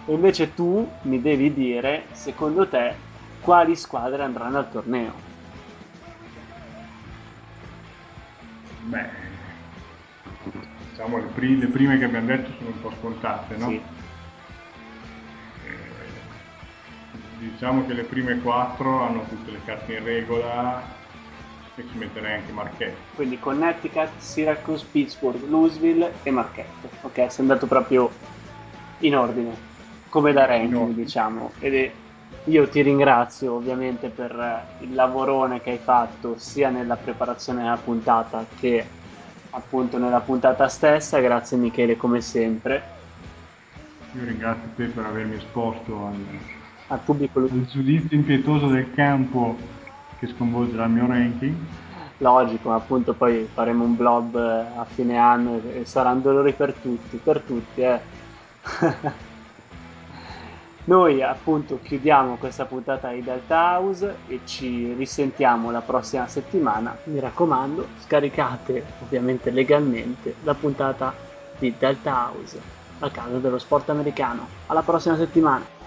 [0.06, 2.96] e invece tu mi devi dire, secondo te,
[3.42, 5.30] quali squadre andranno al torneo.
[8.86, 9.10] Beh,
[10.90, 13.70] diciamo le, pri- le, prime che abbiamo detto sono un po' scontate, no?
[13.70, 14.01] Sì.
[17.50, 20.82] Diciamo che le prime quattro hanno tutte le carte in regola
[21.76, 22.96] e ci metterei anche Marquette.
[23.16, 26.90] Quindi Connecticut, Syracuse, Pittsburgh, Louisville e Marquette.
[27.02, 28.12] Ok, sei andato proprio
[29.00, 29.56] in ordine,
[30.10, 31.52] come da ranking diciamo.
[31.60, 31.92] Ed è
[32.46, 38.44] io ti ringrazio ovviamente per il lavorone che hai fatto sia nella preparazione della puntata
[38.60, 38.84] che
[39.52, 43.00] appunto nella puntata stessa, grazie Michele come sempre.
[44.14, 46.16] Io ringrazio te per avermi esposto al,
[46.92, 49.56] al pubblico al giudizio impietoso del campo
[50.20, 51.56] che sconvolgerà il mio ranking.
[52.18, 57.18] Logico, ma appunto poi faremo un blob a fine anno e saranno dolori per tutti,
[57.18, 58.00] per tutti, eh.
[60.84, 66.96] Noi appunto chiudiamo questa puntata di Delta House e ci risentiamo la prossima settimana.
[67.06, 71.14] Mi raccomando, scaricate ovviamente legalmente la puntata
[71.58, 72.60] di Delta House,
[73.00, 74.48] la casa dello sport americano.
[74.68, 75.81] Alla prossima settimana!